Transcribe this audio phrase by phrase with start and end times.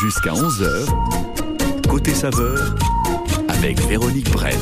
[0.00, 2.74] Jusqu'à 11h, côté saveur,
[3.48, 4.56] avec Véronique Brett.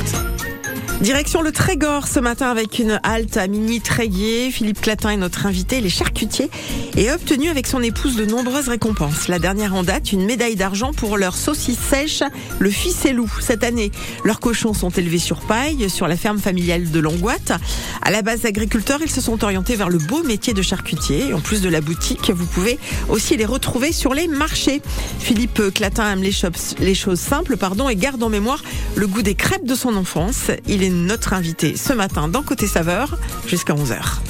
[1.03, 4.53] Direction le Trégor ce matin avec une halte à Mini Tréguier.
[4.53, 6.49] Philippe Clatin est notre invité, les charcutiers,
[6.97, 9.27] et a obtenu avec son épouse de nombreuses récompenses.
[9.27, 12.23] La dernière en date, une médaille d'argent pour leur saucisse sèche,
[12.61, 13.29] le ficellou.
[13.41, 13.91] Cette année,
[14.25, 17.59] leurs cochons sont élevés sur paille, sur la ferme familiale de Longuat.
[18.01, 21.35] À la base agriculteurs, ils se sont orientés vers le beau métier de charcutier.
[21.35, 24.81] En plus de la boutique, vous pouvez aussi les retrouver sur les marchés.
[25.19, 26.33] Philippe Clatin aime les,
[26.79, 28.63] les choses simples pardon, et garde en mémoire
[28.95, 30.53] le goût des crêpes de son enfance.
[30.69, 34.21] Il est notre invité ce matin dans Côté Saveur jusqu'à 11h.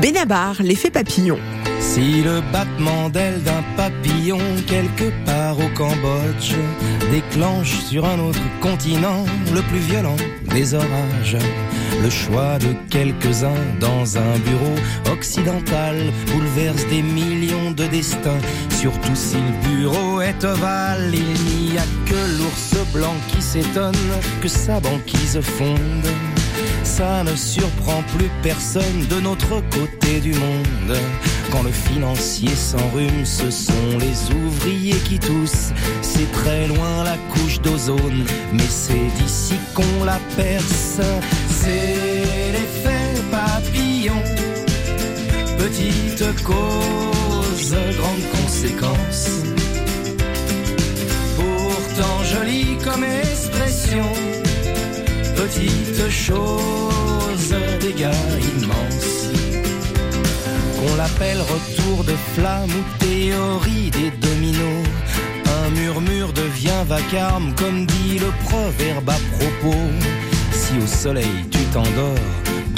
[0.00, 1.38] Benabar, l'effet papillon.
[1.82, 6.54] Si le battement d'aile d'un papillon quelque part au Cambodge
[7.10, 10.16] déclenche sur un autre continent le plus violent
[10.54, 11.36] des orages,
[12.00, 14.76] le choix de quelques-uns dans un bureau
[15.12, 15.96] occidental
[16.32, 18.40] bouleverse des millions de destins,
[18.70, 23.94] surtout si le bureau est ovale, il n'y a que l'ours blanc qui s'étonne
[24.40, 26.06] que sa banquise fonde
[26.84, 30.96] ça ne surprend plus personne de notre côté du monde.
[31.50, 35.72] Quand le financier s'enrhume, ce sont les ouvriers qui toussent.
[36.00, 41.00] C'est très loin la couche d'ozone, mais c'est d'ici qu'on la perce.
[41.50, 44.22] C'est l'effet papillon.
[45.58, 49.28] Petite cause, grande conséquence.
[51.36, 54.04] Pourtant jolie comme expression
[55.42, 58.22] petite chose, dégâts
[58.54, 59.30] immenses.
[60.76, 64.86] Qu'on l'appelle retour de flamme ou théorie des dominos.
[65.58, 69.84] Un murmure devient vacarme, comme dit le proverbe à propos.
[70.52, 72.30] Si au soleil tu t'endors,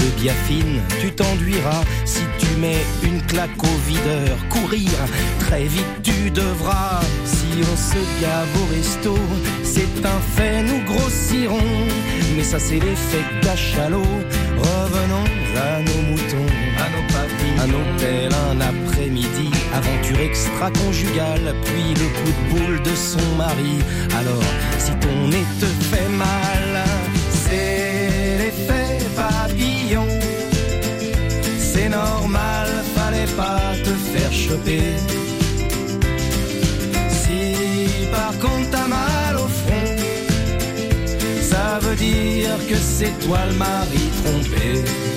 [0.05, 1.83] de biafine tu t'enduiras.
[2.05, 4.91] Si tu mets une claque au videur, courir,
[5.41, 7.01] très vite tu devras.
[7.25, 9.19] Si on se gave au resto,
[9.63, 11.73] c'est un fait, nous grossirons.
[12.37, 14.03] Mais ça c'est l'effet cachalot.
[14.57, 19.51] Revenons à nos moutons, à nos papilles, à nos pelles un après-midi.
[19.73, 23.79] Aventure extra-conjugale, puis le coup de boule de son mari.
[24.19, 24.43] Alors,
[24.79, 26.73] si ton nez te fait mal,
[37.09, 39.97] Si par contre t'as mal au front,
[41.41, 45.14] ça veut dire que c'est toi le mari trompé.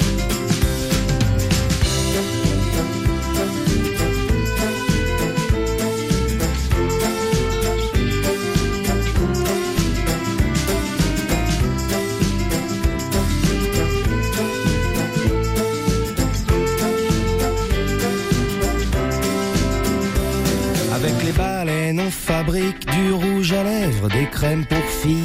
[22.00, 25.24] On fabrique du rouge à lèvres, des crèmes pour filles.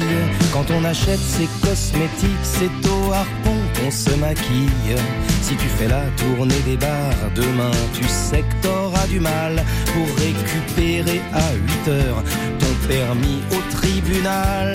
[0.51, 4.95] Quand on achète ses cosmétiques, c'est au harpon qu'on se maquille.
[5.41, 9.63] Si tu fais la tournée des bars, demain tu sais que t'auras du mal
[9.93, 11.53] pour récupérer à
[11.85, 12.23] 8 heures
[12.59, 14.73] ton permis au tribunal.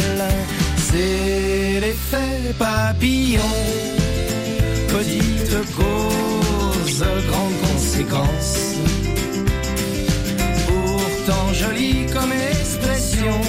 [0.76, 3.54] C'est l'effet papillon,
[4.88, 8.78] petite cause, grande conséquence
[11.28, 13.40] pourtant jolie comme expression.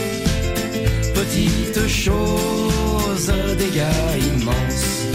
[1.14, 5.06] Petite chose, dégâts immenses.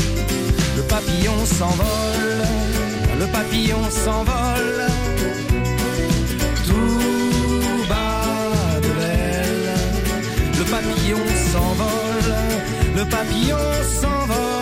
[0.77, 2.43] Le papillon s'envole,
[3.21, 4.87] le papillon s'envole.
[6.67, 9.75] Tout bas de l'aile.
[10.59, 12.35] Le papillon s'envole,
[12.97, 13.59] le papillon
[14.01, 14.54] s'envole.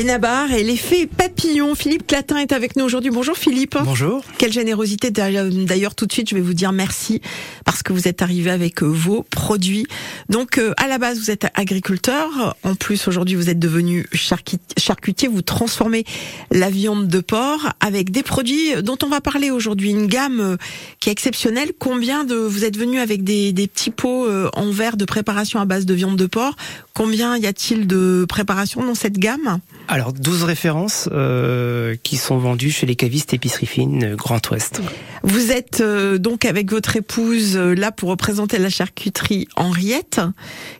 [0.00, 1.74] Benabar et l'effet papillon.
[1.74, 3.10] Philippe Clatin est avec nous aujourd'hui.
[3.10, 3.76] Bonjour Philippe.
[3.84, 4.24] Bonjour.
[4.38, 5.10] Quelle générosité.
[5.10, 7.20] D'ailleurs, tout de suite, je vais vous dire merci
[7.66, 9.86] parce que vous êtes arrivé avec euh, vos produits.
[10.30, 12.56] Donc, euh, à la base, vous êtes agriculteur.
[12.62, 15.28] En plus, aujourd'hui, vous êtes devenu charcutier.
[15.28, 16.06] Vous transformez
[16.50, 19.90] la viande de porc avec des produits dont on va parler aujourd'hui.
[19.90, 20.56] Une gamme euh,
[21.00, 21.72] qui est exceptionnelle.
[21.78, 25.66] Combien de, vous êtes venu avec des, des petits pots en verre de préparation à
[25.66, 26.56] base de viande de porc?
[27.00, 32.70] Combien y a-t-il de préparations dans cette gamme Alors, 12 références euh, qui sont vendues
[32.70, 34.82] chez les cavistes épicerie fine euh, Grand Ouest.
[35.22, 40.20] Vous êtes euh, donc avec votre épouse là pour représenter la charcuterie Henriette,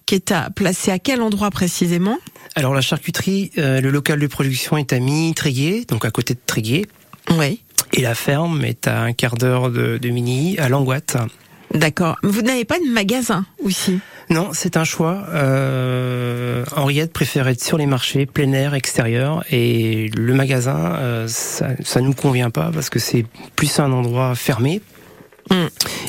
[0.04, 2.18] qui est à, placée à quel endroit précisément
[2.54, 6.84] Alors, la charcuterie, le local de production est à Mini-Tréguier, donc à côté de Tréguier.
[7.30, 7.62] Oui.
[7.94, 11.16] Et la ferme est à un quart d'heure de, de Mini, à Langoite.
[11.74, 12.16] D'accord.
[12.22, 14.00] Vous n'avez pas de magasin aussi?
[14.28, 15.24] Non, c'est un choix.
[15.30, 21.68] Euh, Henriette préfère être sur les marchés, plein air, extérieur, et le magasin, euh, ça,
[21.82, 23.24] ça nous convient pas parce que c'est
[23.56, 24.82] plus un endroit fermé.
[25.50, 25.66] Mm.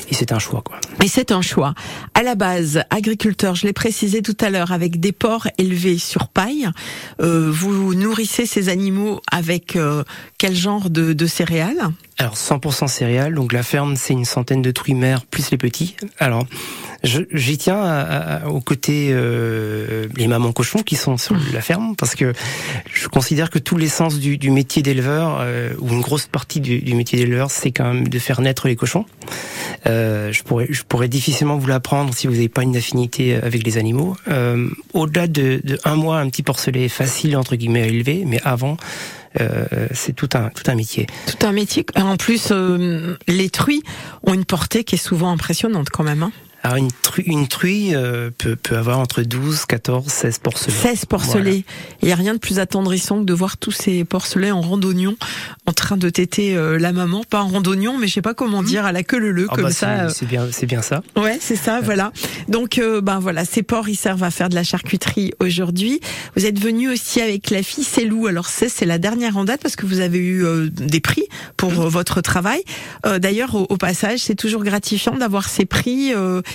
[0.08, 0.78] Et c'est un choix, quoi.
[1.02, 1.74] Et c'est un choix.
[2.14, 6.28] À la base, agriculteur, je l'ai précisé tout à l'heure, avec des porcs élevés sur
[6.28, 6.68] paille.
[7.20, 10.04] Euh, vous nourrissez ces animaux avec euh,
[10.38, 11.90] quel genre de, de céréales?
[12.22, 13.34] Alors 100% céréales.
[13.34, 15.96] Donc la ferme, c'est une centaine de truies mères plus les petits.
[16.20, 16.46] Alors
[17.02, 21.96] j'y tiens à, à, aux côtés euh, les mamans cochons qui sont sur la ferme
[21.96, 22.32] parce que
[22.94, 26.78] je considère que tout l'essence du, du métier d'éleveur euh, ou une grosse partie du,
[26.78, 29.04] du métier d'éleveur, c'est quand même de faire naître les cochons.
[29.88, 33.64] Euh, je pourrais, je pourrais difficilement vous l'apprendre si vous n'avez pas une affinité avec
[33.66, 34.16] les animaux.
[34.28, 38.40] Euh, Au-delà de, de, un mois, un petit porcelet facile entre guillemets à élever, mais
[38.44, 38.76] avant.
[39.40, 41.06] Euh, c'est tout un tout un métier.
[41.26, 41.86] Tout un métier.
[41.96, 43.82] En plus, euh, les truies
[44.24, 46.22] ont une portée qui est souvent impressionnante quand même.
[46.22, 46.32] Hein
[46.64, 50.72] alors une, tru une truie euh, peut, peut, avoir entre 12, 14, 16 porcelets.
[50.72, 51.64] 16 porcelets.
[52.02, 55.16] Il n'y a rien de plus attendrissant que de voir tous ces porcelets en randonnion
[55.66, 57.24] en train de téter euh, la maman.
[57.28, 58.66] Pas en randonnion, mais je sais pas comment mmh.
[58.66, 60.08] dire, à la queue le le oh comme bah ça.
[60.10, 61.02] C'est bien, c'est bien ça.
[61.16, 62.12] Ouais, c'est ça, voilà.
[62.48, 66.00] Donc, euh, ben voilà, ces porcs, ils servent à faire de la charcuterie aujourd'hui.
[66.36, 68.28] Vous êtes venu aussi avec la fille Célou.
[68.28, 71.24] Alors c'est, c'est la dernière en date parce que vous avez eu euh, des prix
[71.56, 71.88] pour mmh.
[71.88, 72.62] votre travail.
[73.18, 76.12] D'ailleurs, au, au, passage, c'est toujours gratifiant d'avoir ces prix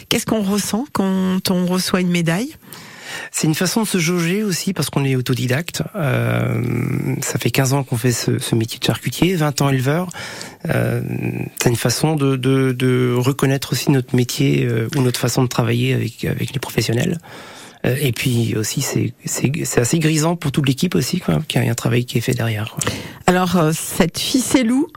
[0.09, 2.55] Qu'est-ce qu'on ressent quand on reçoit une médaille?
[3.31, 5.81] C'est une façon de se jauger aussi parce qu'on est autodidacte.
[5.95, 10.09] Euh, ça fait 15 ans qu'on fait ce, ce, métier de charcutier, 20 ans éleveur.
[10.69, 11.01] Euh,
[11.61, 15.47] c'est une façon de, de, de, reconnaître aussi notre métier euh, ou notre façon de
[15.47, 17.17] travailler avec, avec les professionnels.
[17.85, 21.75] Euh, et puis aussi, c'est assez grisant pour toute l'équipe aussi, qu'il y a un
[21.75, 22.71] travail qui est fait derrière.
[22.71, 22.91] Quoi.
[23.25, 24.87] Alors, euh, cette ficellou,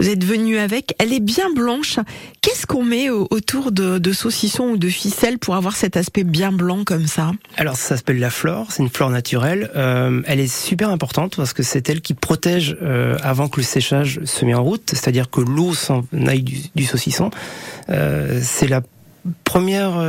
[0.00, 0.94] vous êtes venu avec.
[0.98, 1.98] Elle est bien blanche.
[2.40, 6.84] Qu'est-ce qu'on met autour de, saucissons ou de ficelles pour avoir cet aspect bien blanc
[6.84, 9.70] comme ça Alors ça s'appelle la flore, c'est une flore naturelle.
[9.76, 13.64] Euh, elle est super importante parce que c'est elle qui protège euh, avant que le
[13.64, 17.30] séchage se met en route, c'est-à-dire que l'eau s'en aille du, saucisson.
[17.90, 18.82] Euh, c'est la
[19.44, 20.02] première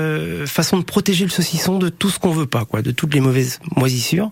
[0.46, 3.20] façon de protéger le saucisson de tout ce qu'on veut pas, quoi, de toutes les
[3.20, 4.32] mauvaises moisissures.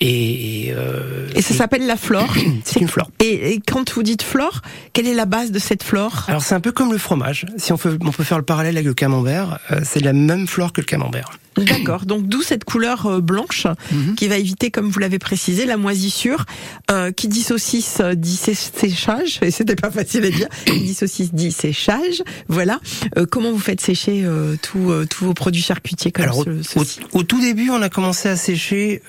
[0.00, 2.32] Et, euh, et ça s'appelle la flore.
[2.64, 3.10] c'est une flore.
[3.20, 4.62] Et, et, quand vous dites flore,
[4.92, 6.24] quelle est la base de cette flore?
[6.28, 7.46] Alors c'est un peu comme le fromage.
[7.56, 10.46] Si on peut, on peut faire le parallèle avec le camembert, euh, c'est la même
[10.46, 11.30] flore que le camembert.
[11.56, 12.06] D'accord.
[12.06, 14.14] Donc d'où cette couleur euh, blanche mm -hmm.
[14.14, 16.44] qui va éviter, comme vous l'avez précisé, la moisissure.
[16.90, 19.40] Euh, qui dit saucisse euh, dit séchage.
[19.42, 20.48] Et c'était pas facile à dire.
[20.64, 22.22] Qui dit saucisse dit séchage.
[22.48, 22.80] Voilà.
[23.16, 26.84] Euh, comment vous faites sécher euh, tous tous vos produits charcutiers comme Alors, ce, au,
[27.18, 29.02] au, tout début, on a commencé à sécher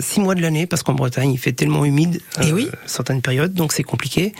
[0.00, 2.68] six mois de l'année parce qu'en Bretagne, il fait tellement humide Et oui.
[2.86, 4.32] certaines périodes, donc c'est compliqué.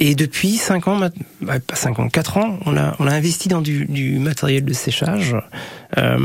[0.00, 1.00] Et depuis 5 ans,
[1.40, 4.64] bah, pas 5 ans, 4 ans, on a, on a investi dans du, du matériel
[4.64, 5.36] de séchage.
[5.96, 6.18] Euh,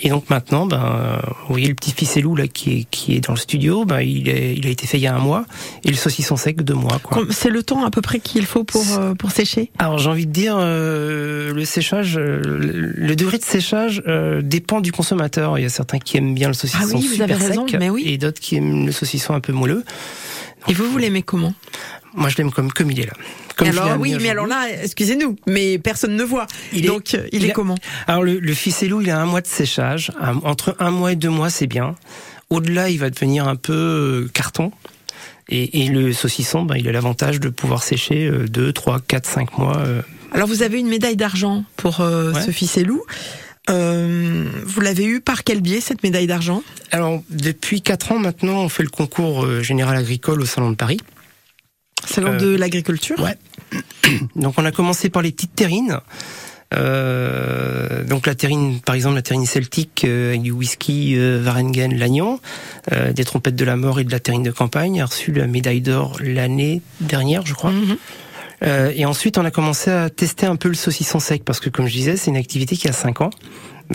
[0.00, 3.34] et donc maintenant, ben, vous voyez le petit ficellou là qui est, qui est dans
[3.34, 5.44] le studio, ben, il, est, il a été fait il y a un mois,
[5.84, 6.98] et le saucisson sec deux mois.
[7.30, 9.70] C'est le temps à peu près qu'il faut pour, euh, pour sécher?
[9.78, 12.40] Alors j'ai envie de dire, euh, le séchage, euh,
[12.96, 15.58] le degré de séchage euh, dépend du consommateur.
[15.58, 17.76] Il y a certains qui aiment bien le saucisson ah oui, vous avez raison, sec,
[17.78, 18.04] mais oui.
[18.06, 19.84] et d'autres qui aiment le saucisson un peu moelleux.
[20.68, 21.54] Et vous, vous l'aimez comment?
[22.16, 23.12] Moi, je l'aime comme, comme il est là.
[23.56, 26.46] Comme alors oui, mais alors là, excusez-nous, mais personne ne voit.
[26.72, 29.26] Il Donc est, il, il est a, comment Alors le, le ficellou, il a un
[29.26, 30.10] mois de séchage.
[30.42, 31.94] Entre un mois et deux mois, c'est bien.
[32.50, 34.72] Au-delà, il va devenir un peu euh, carton.
[35.48, 39.58] Et, et le saucisson, ben, il a l'avantage de pouvoir sécher 2, 3, 4, 5
[39.58, 39.76] mois.
[39.78, 40.02] Euh.
[40.32, 42.42] Alors vous avez une médaille d'argent pour euh, Ouais.
[42.42, 43.02] ce ficellou.
[43.70, 46.62] Euh, vous l'avez eu par quel biais cette médaille d'argent?
[46.92, 50.98] Alors depuis 4 ans maintenant, on fait le concours général agricole au Salon de Paris.
[52.06, 53.36] Salon Euh, de l'agriculture Ouais.
[54.36, 56.00] Donc on a commencé par les petites terrines.
[56.74, 61.96] Euh, donc la terrine, par exemple, la terrine celtique euh, avec du whisky euh, Varengen
[61.96, 62.40] Lagnon,
[62.92, 65.46] euh, des trompettes de la mort et de la terrine de campagne, a reçu la
[65.46, 67.70] médaille d'or l'année dernière, je crois.
[67.70, 67.96] Mhm.
[68.64, 71.68] Euh, et ensuite, on a commencé à tester un peu le saucisson sec parce que,
[71.70, 73.30] comme je disais, c'est une activité qui a 5 ans,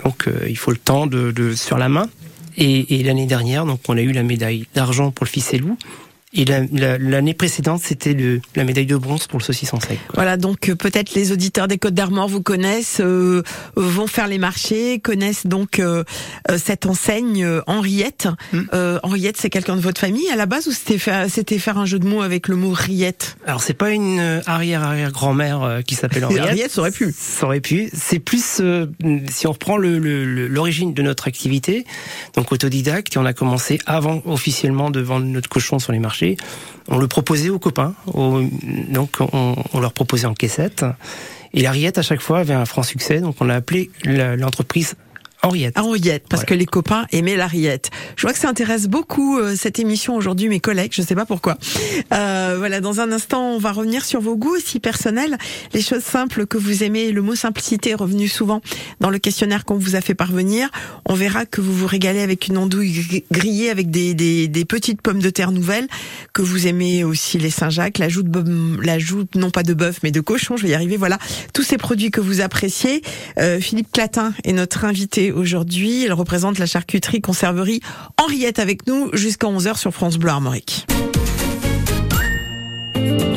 [0.04, 2.08] donc il faut le temps de, de sur la main.
[2.56, 5.76] Et, et l'année dernière, donc on a eu la médaille d'argent pour le ficellou.
[5.76, 9.98] Et la- la- l'année précédente, c'était le- la médaille de bronze pour le saucisson sec.
[10.08, 10.14] quoi.
[10.14, 13.42] Voilà, donc euh, peut-être les auditeurs des Côtes d'Armor vous connaissent, euh,
[13.76, 16.04] vont faire les marchés, connaissent donc euh,
[16.50, 18.28] euh, cette enseigne euh, Henriette.
[18.72, 21.76] Euh, Henriette, c'est quelqu'un de votre famille à la base ou c'était faire, c'était faire
[21.78, 23.36] un jeu de mots avec le mot Riette?
[23.46, 26.44] Alors c'est pas une euh, arrière arrière grand-mère euh, qui s'appelle Henriette.
[26.48, 27.14] Henriette, ça aurait pu.
[27.18, 27.90] Ça aurait pu.
[27.92, 28.86] C'est plus euh,
[29.30, 31.84] si on reprend le- le- le- l'origine de notre activité,
[32.36, 36.21] donc autodidacte, et on a commencé avant officiellement de vendre notre cochon sur les marchés.
[36.88, 40.84] On le proposait aux copains, donc on, leur proposait en caissette.
[41.54, 44.96] Et la rillette à chaque fois avait un franc succès, donc on l'a appelé l'entreprise
[45.44, 45.76] Henriette.
[45.78, 46.46] Henriette, parce Ouais.
[46.46, 47.90] que les copains aimaient la rillette.
[48.16, 51.26] Je vois que ça intéresse beaucoup euh, cette émission aujourd'hui, mes collègues, je sais pas
[51.26, 51.58] pourquoi.
[52.14, 55.36] Euh, voilà, dans un instant, on va revenir sur vos goûts aussi personnels,
[55.74, 57.10] les choses simples que vous aimez.
[57.10, 58.60] Le mot simplicité est revenu souvent
[59.00, 60.68] dans le questionnaire qu'on vous a fait parvenir.
[61.06, 64.64] On verra que vous vous régalez avec une andouille gri- grillée avec des, des, des
[64.64, 65.88] petites pommes de terre nouvelles,
[66.32, 70.12] que vous aimez aussi les Saint-Jacques, l'ajout de bœuf- l'ajout non pas de bœuf mais
[70.12, 70.56] de cochon.
[70.56, 70.96] Je vais y arriver.
[70.96, 71.18] Voilà,
[71.52, 73.02] tous ces produits que vous appréciez.
[73.38, 76.04] Euh, Philippe Clatin est notre invité aujourd'hui.
[76.04, 77.80] Il représente la charcuterie conserverie
[78.16, 80.86] Henriette avec nous jusqu'à 11h sur France Bleu Armorique.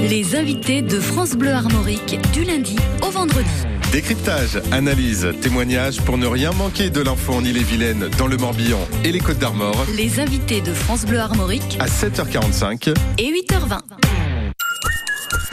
[0.10, 3.50] Les invités de France Bleu Armorique du lundi au vendredi.
[3.92, 9.12] Décryptage, analyse, témoignage pour ne rien manquer de l'info en Ille-et-Vilaine, dans le Morbihan et
[9.12, 13.80] les Côtes d'Armor Les invités de France Bleu Armorique à 7h45 et 8h20.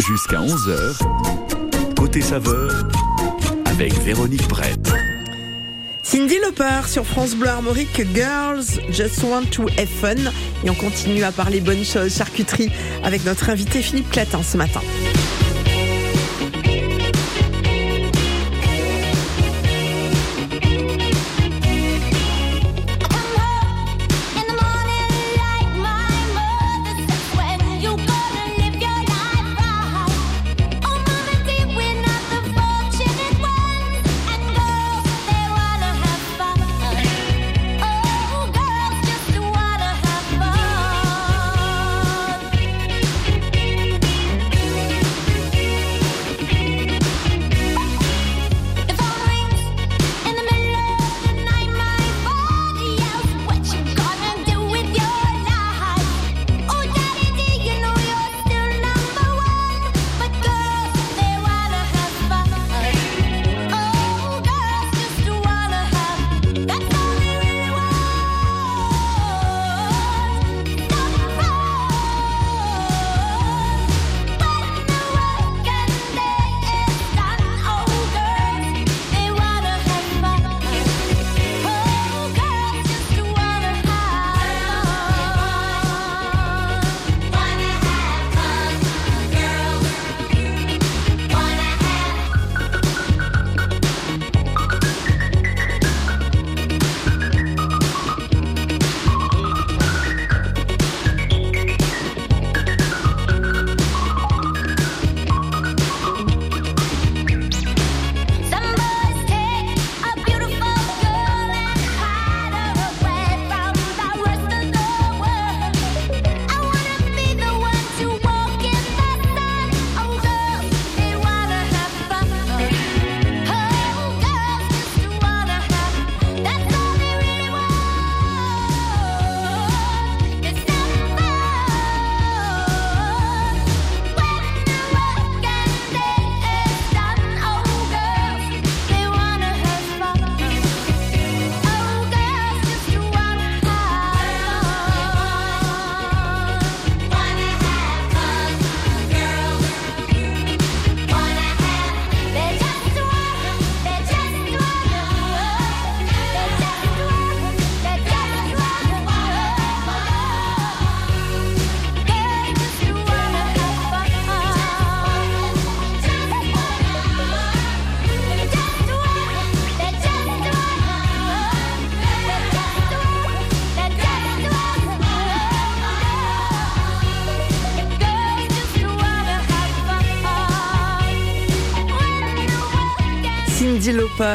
[0.07, 2.89] Jusqu'à 11h, côté saveur,
[3.67, 4.93] avec Véronique Brett.
[6.03, 10.31] Cindy Lauper sur France Bleu Armorique, Girls Just Want to Have Fun.
[10.65, 12.71] Et on continue à parler bonnes choses, charcuterie,
[13.05, 14.81] avec notre invité Philippe Clatin ce matin.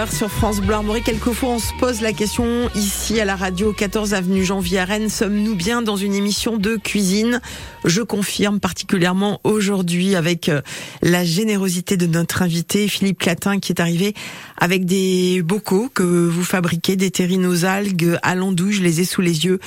[0.06, 1.06] sur France Bleu Armorique.
[1.06, 5.10] Quelquefois, on se pose la question ici à la radio 14 avenue Janvier à Rennes.
[5.10, 7.42] Sommes-nous bien dans une émission de cuisine?
[7.84, 10.62] Je confirme particulièrement aujourd'hui avec euh,
[11.02, 14.14] la générosité de notre invité Philippe Clatin qui est arrivé
[14.58, 18.74] avec des bocaux que vous fabriquez, des terrines aux algues à l'andouille.
[18.74, 19.60] Je les ai sous les yeux.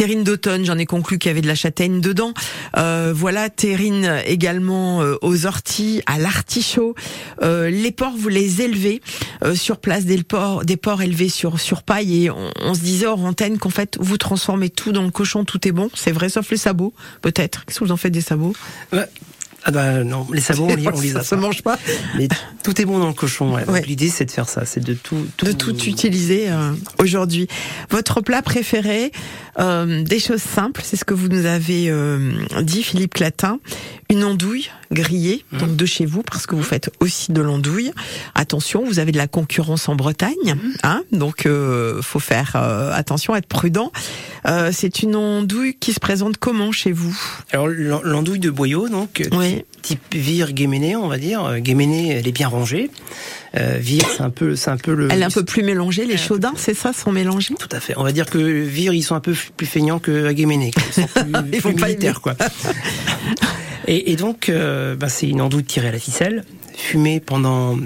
[0.00, 2.32] Terrine d'automne, j'en ai conclu qu'il y avait de la châtaigne dedans.
[2.78, 6.94] Euh, voilà, terrine également euh, aux orties, à l'artichaut.
[7.42, 9.02] Euh, les porcs, vous les élevez
[9.44, 12.24] euh, sur place, des porcs, des porcs élevés sur sur paille.
[12.24, 15.44] Et on, on se disait hors antenne qu'en fait, vous transformez tout dans le cochon,
[15.44, 15.90] tout est bon.
[15.92, 17.66] C'est vrai, sauf les sabots, peut-être.
[17.66, 18.54] Qu'est-ce que vous en faites des sabots?
[19.64, 21.40] Ah bah non, les sabots on les, on les Ça a se pas.
[21.40, 21.78] mange pas.
[22.16, 22.28] Mais
[22.62, 23.54] tout est bon dans le cochon.
[23.54, 23.64] ouais.
[23.68, 23.82] Ouais.
[23.82, 27.46] L'idée c'est de faire ça, c'est de tout, de tout utiliser euh, aujourd'hui.
[27.90, 29.12] Votre plat préféré,
[29.58, 33.58] euh, des choses simples, c'est ce que vous nous avez euh, dit, Philippe Clatin.
[34.08, 37.92] Une andouille grillée, donc de chez vous, parce que vous faites aussi de l'andouille.
[38.34, 43.36] Attention, vous avez de la concurrence en Bretagne, hein, donc euh, faut faire euh, attention,
[43.36, 43.92] être prudent.
[44.48, 47.16] Euh, c'est une andouille qui se présente comment chez vous?
[47.52, 49.22] Alors l'an- l'andouille de boyau, donc
[49.56, 49.64] Oui.
[49.82, 51.44] type vire guéméné, on va dire.
[51.44, 52.90] Euh, Guéméné, elle est bien rangée.
[53.56, 55.08] Euh, vire, c'est un peu, c'est un peu le.
[55.10, 57.54] Elle est un peu plus mélangée, les peu chaudins, c'est ça, sont mélangés?
[57.58, 57.94] Tout à fait.
[57.96, 60.70] On va dire que vire, ils sont un peu plus feignants que Guéméné.
[60.76, 62.36] Ils sont plus, Ils plus vont pas militaires, quoi.
[63.86, 66.44] Et, et donc, euh, bah, c'est une andouille tirée à la ficelle,
[66.76, 67.76] fumée pendant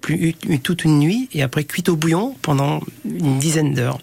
[0.00, 4.00] plus, toute une nuit et après cuite au bouillon pendant une dizaine d'heures.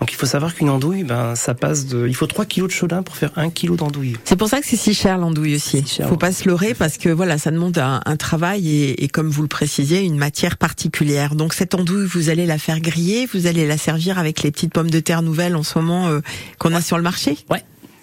[0.00, 2.74] Donc il faut savoir qu'une andouille, ben ça passe de, il faut 3 kilos de
[2.74, 4.16] chaudin pour faire 1 kilo d'andouille.
[4.24, 5.82] C'est pour ça que c'est si cher l'andouille aussi.
[5.86, 6.18] Si cher, Faut ouais.
[6.18, 9.42] pas se leurrer parce que voilà, ça demande un, un travail et, et comme vous
[9.42, 11.34] le précisiez, une matière particulière.
[11.34, 14.72] Donc cette andouille, vous allez la faire griller, vous allez la servir avec les petites
[14.72, 16.20] pommes de terre nouvelles en ce moment euh,
[16.58, 17.36] qu'on a sur le marché?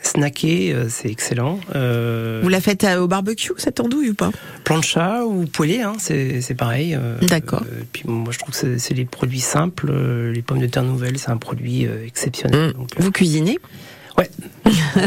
[0.04, 1.60] Snacker, euh, c'est excellent.
[1.76, 4.32] Euh, Vous la faites euh, au barbecue cette andouille ou pas?
[4.64, 6.98] Plancha ou poêlé, hein, c'est c'est pareil.
[7.22, 7.64] D'accord.
[7.94, 9.92] puis moi je trouve que c'est- des produits simples.
[10.34, 12.70] les pommes de terre nouvelles, c'est un produit exceptionnel.
[12.70, 12.74] Mm.
[12.74, 13.58] Donc, euh, Vous cuisinez?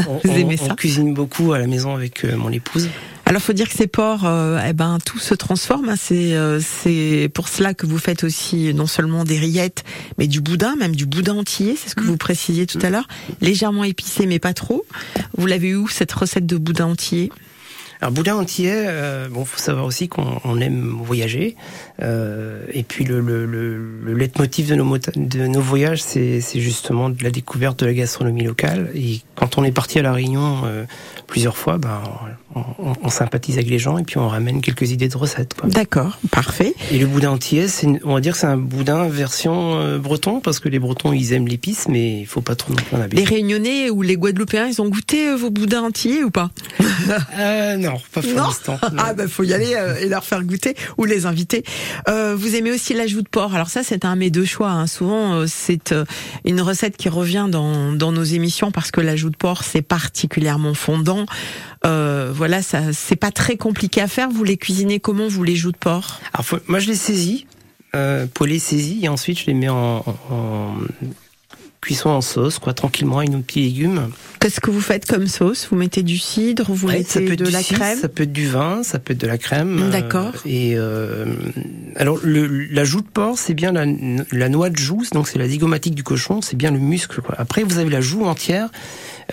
[0.07, 0.73] On, vous on- aimez on ça?
[0.75, 2.89] cuisine beaucoup à la maison avec mon épouse.
[3.27, 5.89] Alors faut dire que ces porcs, euh, eh ben tout se transforme.
[5.89, 5.95] hein.
[5.97, 9.83] C'est euh, c'est pour cela que vous faites aussi non seulement des rillettes,
[10.19, 11.75] mais du boudin, même du boudin entier.
[11.75, 13.07] C'est ce que vous précisiez tout à l'heure,
[13.41, 14.85] légèrement épicé mais pas trop.
[15.37, 17.31] Vous l'avez eu où cette recette de boudin entier?
[18.01, 21.55] Alors boudin entier, euh, bon, faut savoir aussi qu'on on aime voyager,
[22.01, 27.09] euh, et puis le, le, le, le leitmotiv de nos, de nos voyages, c'est justement
[27.09, 28.89] de la découverte de la gastronomie locale.
[28.95, 30.83] Et quand on est parti à la Réunion euh,
[31.27, 32.01] plusieurs fois, ben
[32.55, 35.53] on, on- on sympathise avec les gens et puis on ramène quelques idées de recettes.
[35.63, 36.73] D'accord, parfait.
[36.91, 37.65] Et le boudin entier,
[38.03, 41.33] on va dire que c'est un boudin version euh, breton parce que les Bretons ils
[41.33, 43.23] aiment l'épice, mais il faut pas trop non plus en Les abuser.
[43.25, 46.51] Réunionnais ou les Guadeloupéens, ils ont goûté vos boudins entiers ou pas?
[47.37, 48.79] Euh, non, pas pour l'instant.
[48.97, 51.63] Ah bah faut y aller euh, et leur faire goûter ou les inviter.
[52.07, 53.53] Euh, vous aimez aussi l'ajout de porc.
[53.55, 54.69] Alors ça c'est un mes deux choix.
[54.71, 54.87] hein.
[54.87, 56.05] Souvent euh, c'est euh,
[56.45, 60.73] une recette qui revient dans, dans nos émissions parce que l'ajout de porc c'est particulièrement
[60.73, 61.25] fondant.
[61.85, 64.29] Euh, voilà, ça c'est pas très compliqué à faire.
[64.29, 66.19] Vous les cuisinez comment vous les joues de porc?
[66.33, 67.45] Alors, faut- moi, je les saisis,
[67.95, 70.73] euh, poêlés saisis, et ensuite je les mets en, en- en
[71.85, 74.09] cuisson en sauce, quoi, tranquillement, avec nos petits légumes.
[74.39, 75.67] Qu'est-ce que vous faites comme sauce?
[75.69, 77.99] Vous mettez du cidre, vous Ouais, mettez de du la cidre, crème?
[77.99, 79.79] ça peut être du vin, ça peut être de la crème.
[79.83, 80.33] euh, D'accord.
[80.47, 81.25] et euh,
[81.95, 83.85] alors, le, la joue de porc, c'est bien la,
[84.31, 87.21] la noix de joue, donc c'est la zygomatique du cochon, c'est bien le muscle.
[87.21, 87.35] Quoi.
[87.37, 88.69] Après, vous avez la joue entière.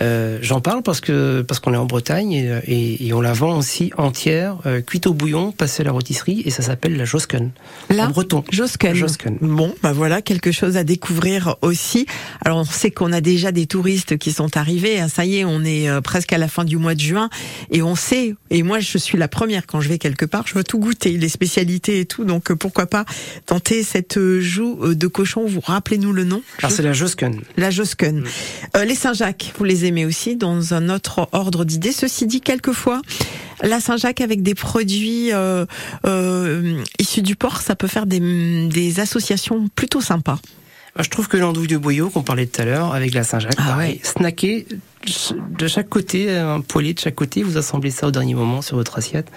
[0.01, 3.33] Euh, J'en parle parce que parce qu'on est en Bretagne et, et, et on la
[3.33, 7.05] vend aussi entière, euh, cuite au bouillon, passée à la rôtisserie, et ça s'appelle la
[7.05, 7.51] josken.
[7.89, 8.43] Là en breton.
[8.51, 8.95] Josken.
[8.95, 9.37] Josken.
[9.41, 12.05] Bon, bah voilà, quelque chose à découvrir aussi.
[12.43, 14.99] Alors, on sait qu'on a déjà des touristes qui sont arrivés.
[14.99, 17.29] hein, Ça y est, on est euh, presque à la fin du mois de juin.
[17.71, 20.55] Et on sait, et moi, je suis la première quand je vais quelque part, je
[20.55, 22.25] veux tout goûter, les spécialités et tout.
[22.25, 23.05] Donc, euh, pourquoi pas
[23.45, 25.45] tenter cette euh, joue euh, de cochon.
[25.45, 27.41] Vous rappelez-nous le nom Alors c'est la josken.
[27.57, 28.23] La Josken.
[28.75, 31.91] Euh, les Saint-Jacques, vous les aimez aussi dans un autre ordre d'idées.
[31.91, 33.01] Ceci dit, quelquefois,
[33.61, 35.65] la Saint-Jacques avec des produits euh,
[36.05, 38.19] euh, issus du porc, ça peut faire des,
[38.67, 40.39] des associations plutôt sympas.
[40.99, 43.63] Je trouve que l'andouille de boyau qu'on parlait tout à l'heure avec la Saint-Jacques, Ah
[43.69, 44.65] pareil, snacker
[45.59, 48.77] de chaque côté, un poêlé de chaque côté, vous assemblez ça au dernier moment sur
[48.77, 49.27] votre assiette.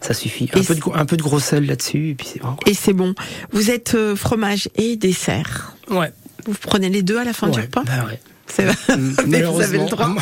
[0.00, 0.48] Ça suffit.
[0.54, 2.56] Un, Et peu de, gros- un peu de gros sel là-dessus, et puis c'est bon.
[2.66, 3.14] Et c'est bon.
[3.52, 5.76] Vous êtes euh, fromage et dessert.
[5.90, 6.10] Ouais.
[6.46, 7.82] Vous prenez les deux à la fin du repas?
[7.84, 8.18] Bah ouais.
[9.26, 10.14] Mais vous avez le droit.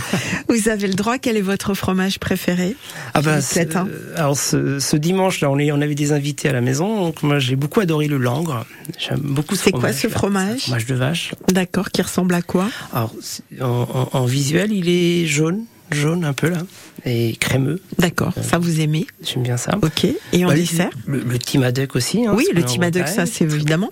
[0.48, 1.18] Vous avez le droit.
[1.18, 2.76] Quel est votre fromage préféré?
[3.14, 3.86] Ah bah, Philippe Clatin.
[4.14, 7.04] ce- alors ce, ce dimanche là, on, est, on avait des invités à la maison,
[7.06, 8.64] donc moi j'ai beaucoup adoré le langre.
[8.98, 9.96] J'aime beaucoup ce C'est quoi fromage.
[10.00, 10.60] ce fromage?
[10.62, 11.34] Fromage de vache.
[11.52, 12.68] D'accord, qui ressemble à quoi?
[12.92, 13.12] Alors
[13.60, 16.58] en, en- en visuel, il est jaune, jaune un peu là,
[17.04, 17.80] et crémeux.
[17.98, 19.06] D'accord, ça vous aimez?
[19.22, 19.78] J'aime bien ça.
[19.82, 20.06] Ok.
[20.32, 20.90] Et en Bah, dessert?
[21.06, 21.38] Le, le
[21.94, 22.26] aussi.
[22.26, 23.90] hein, Oui, le en Timaduck, ça c'est évidemment.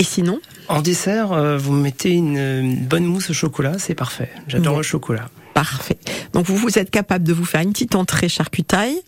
[0.00, 4.30] Et sinon En dessert, euh, vous mettez une, une bonne mousse au chocolat, c'est parfait.
[4.48, 5.28] J'adore le chocolat.
[5.52, 5.98] Parfait.
[6.32, 9.02] Donc vous, vous êtes capable de vous faire une petite entrée charcutaille,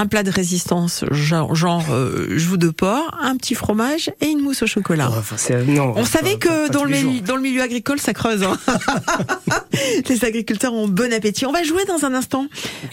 [0.00, 4.40] un plat de résistance genre, genre euh, joues de porc, un petit fromage et une
[4.40, 5.10] mousse au chocolat.
[5.10, 8.14] Enfin, c'est- non, On savait pas- que pas dans le, dans le milieu agricole, ça
[8.14, 8.42] creuse.
[8.44, 8.56] hein.
[10.08, 11.46] Les agriculteurs ont bon appétit.
[11.46, 12.46] On va jouer dans un instant.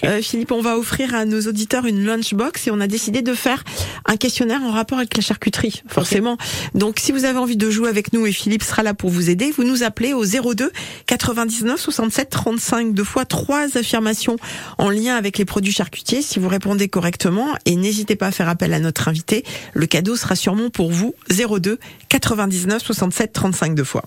[0.04, 3.34] Euh, Philippe, on va offrir à nos auditeurs une lunchbox et on a décidé de
[3.34, 3.64] faire
[4.06, 6.38] un questionnaire en rapport avec la charcuterie, forcément.
[6.74, 9.30] Donc, si vous avez envie de jouer avec nous et Philippe sera là pour vous
[9.30, 10.72] aider, vous nous appelez au 02
[11.08, 14.38] 99 67 35 deux fois trois affirmations
[14.78, 16.22] en lien avec les produits charcutiers.
[16.22, 20.16] Si vous répondez correctement et n'hésitez pas à faire appel à notre invité, le cadeau
[20.16, 21.78] sera sûrement pour vous 02
[22.08, 24.06] 99 67 35 deux fois.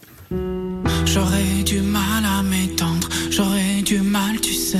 [1.04, 4.78] J'aurais du mal à m'étendre, j'aurais du mal, tu sais,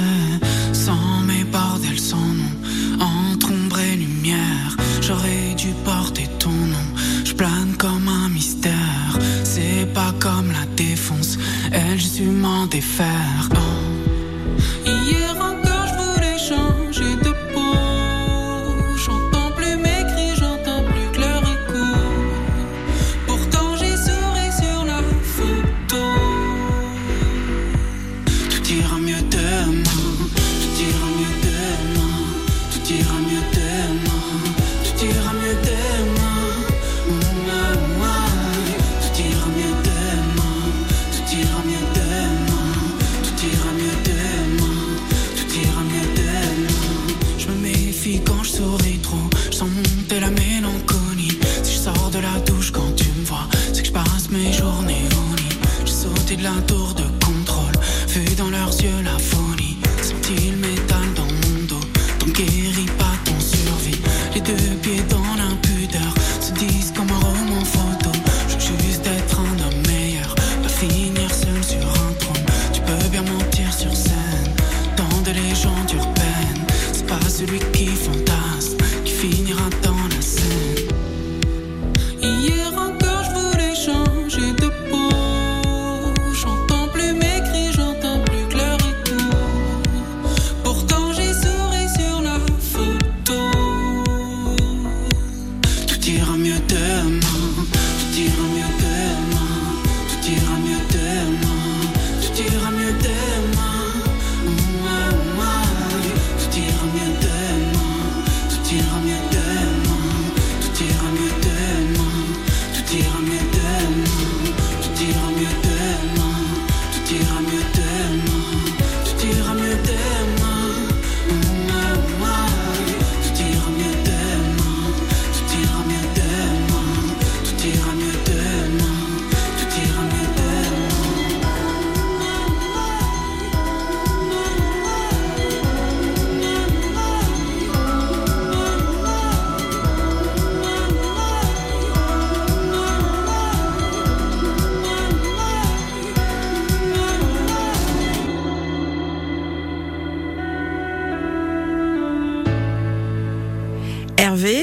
[0.73, 2.55] sans mes bordels, sans nom,
[2.99, 4.75] entre ombre et lumière.
[5.03, 6.88] J'aurais dû porter ton nom,
[7.27, 9.18] je plane comme un mystère.
[9.44, 11.37] C'est pas comme la défonce,
[11.73, 13.51] elle, je m'en défaire.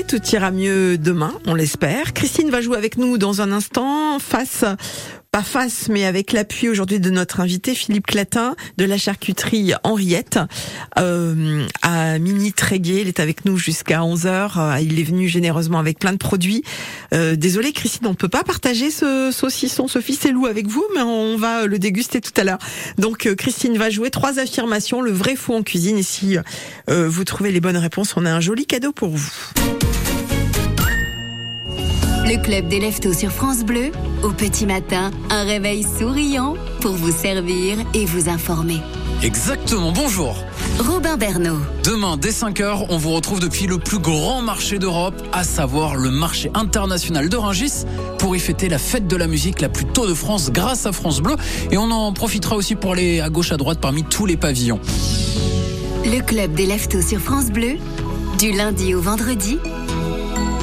[0.08, 2.14] Tout ira mieux demain, on l'espère.
[2.14, 4.66] Christine va jouer avec nous dans un instant, face,
[5.36, 10.40] pas face, mais avec l'appui aujourd'hui de notre invité Philippe Clatin de la charcuterie Henriette
[10.98, 13.02] euh, à Mini Tréguier.
[13.02, 14.82] Il est avec nous jusqu'à 11h.
[14.82, 16.64] Il est venu généreusement avec plein de produits.
[17.14, 21.02] Euh, désolé Christine, on ne peut pas partager ce saucisson, ce ficellou avec vous, mais
[21.02, 22.60] on va le déguster tout à l'heure.
[22.98, 25.98] Donc euh, Christine va jouer trois affirmations, le vrai fou en cuisine.
[25.98, 26.38] Et si
[26.90, 29.52] euh, vous trouvez les bonnes réponses, on a un joli cadeau pour vous.
[32.28, 33.92] Le club des leftos sur France Bleu,
[34.24, 38.80] au petit matin, un réveil souriant pour vous servir et vous informer.
[39.22, 40.36] Exactement, bonjour.
[40.80, 41.60] Robin Bernot.
[41.84, 46.10] Demain, dès 5h, on vous retrouve depuis le plus grand marché d'Europe, à savoir le
[46.10, 47.86] marché international de Rungis,
[48.18, 50.92] pour y fêter la fête de la musique la plus tôt de France grâce à
[50.92, 51.36] France Bleu.
[51.70, 54.80] Et on en profitera aussi pour aller à gauche à droite parmi tous les pavillons.
[56.04, 57.78] Le club des leftos sur France Bleu,
[58.40, 59.60] du lundi au vendredi,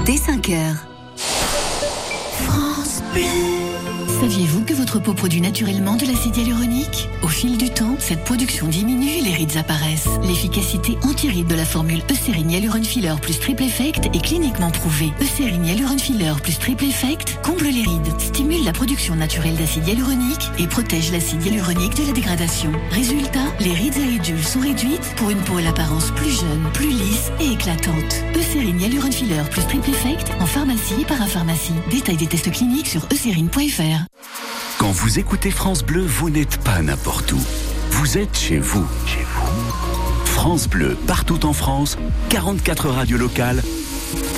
[0.05, 0.51] dès 5
[3.17, 3.62] heures.
[4.23, 7.09] Saviez-vous que votre peau produit naturellement de l'acide hyaluronique?
[7.25, 10.07] Au fil du temps, cette production diminue et les rides apparaissent.
[10.23, 15.11] L'efficacité anti-rides de la formule Eucérine Hyaluron Filler plus Triple Effect est cliniquement prouvée.
[15.21, 20.51] Eucérine Hyaluron Filler plus Triple Effect comble les rides, stimule la production naturelle d'acide hyaluronique
[20.57, 22.71] et protège l'acide hyaluronique de la dégradation.
[22.93, 26.91] Résultat, les rides et ridules sont réduites pour une peau à l'apparence plus jeune, plus
[26.91, 28.23] lisse et éclatante.
[28.37, 31.75] Eucérine Hyaluron Filler plus Triple Effect en pharmacie et parapharmacie.
[31.91, 34.12] Détail des tests cliniques sur eucérine.fr.
[34.83, 37.39] Quand vous écoutez France Bleu, vous n'êtes pas n'importe où.
[37.91, 38.85] Vous êtes chez vous.
[39.07, 40.25] Chez vous.
[40.25, 41.97] France Bleu, partout en France,
[42.31, 43.63] 44 radios locales,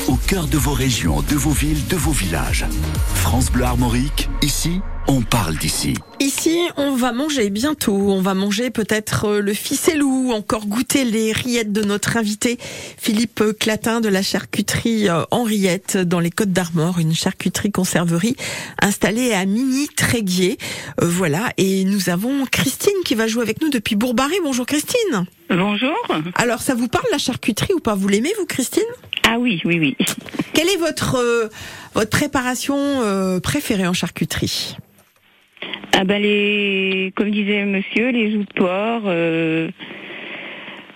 [0.09, 2.67] au cœur de vos régions, de vos villes, de vos villages.
[3.14, 5.95] France Bleu Armorique, ici, on parle d'ici.
[6.21, 7.95] Ici, on va manger bientôt.
[7.95, 12.59] On va manger peut-être euh, le ficellou, encore goûter les rillettes de notre invité
[12.99, 18.37] Philippe Clatin de la charcuterie euh, Henriette dans les Côtes d'Armor, une charcuterie conserverie
[18.83, 20.59] installée à Mini-Tréguier.
[21.01, 24.37] Euh, voilà, et nous avons Christine qui va jouer avec nous depuis Bourbaré.
[24.43, 25.27] Bonjour Christine.
[25.49, 25.97] Bonjour.
[26.37, 27.95] Alors, ça vous parle la charcuterie ou pas?
[27.95, 28.83] Vous l'aimez vous Christine?
[29.27, 29.97] Ah oui, oui, oui.
[30.53, 31.49] Quelle est votre euh,
[31.95, 34.77] votre préparation euh, préférée en charcuterie?
[35.97, 39.03] Ah bah les, comme disait monsieur, les joues de porc.
[39.07, 39.71] euh,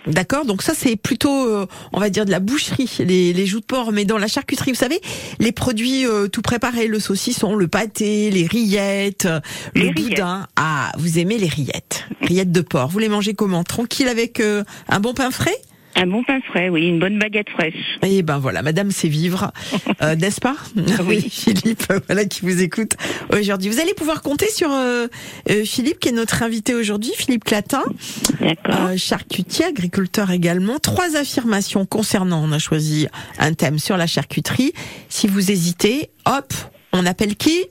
[0.06, 3.60] D'accord, donc ça c'est plutôt, euh, on va dire, de la boucherie, les, les joues
[3.60, 5.00] de porc, mais dans la charcuterie, vous savez,
[5.38, 9.28] les produits euh, tout préparés, le saucisson, le pâté, les rillettes,
[9.74, 9.94] le rillettes.
[9.96, 10.46] boudin.
[10.56, 12.88] Ah, vous aimez les rillettes, rillettes de porc.
[12.88, 13.64] Vous les mangez comment?
[13.64, 15.56] Tranquille avec euh, un bon pain frais?
[15.96, 17.98] Un bon pain frais, oui, une bonne baguette fraîche.
[18.02, 19.52] Eh ben voilà, Madame sait vivre,
[20.02, 20.56] euh, n'est-ce pas?
[21.04, 22.92] Oui, Philippe, euh, voilà qui vous écoute
[23.32, 23.70] aujourd'hui.
[23.70, 25.08] Vous allez pouvoir compter sur euh,
[25.64, 27.82] Philippe, qui est notre invité aujourd'hui, Philippe Clatin,
[28.42, 30.78] euh, charcutier, agriculteur également.
[30.78, 34.72] Trois affirmations concernant, on a choisi un thème sur la charcuterie.
[35.08, 36.52] Si vous hésitez, hop,
[36.92, 37.66] on appelle qui?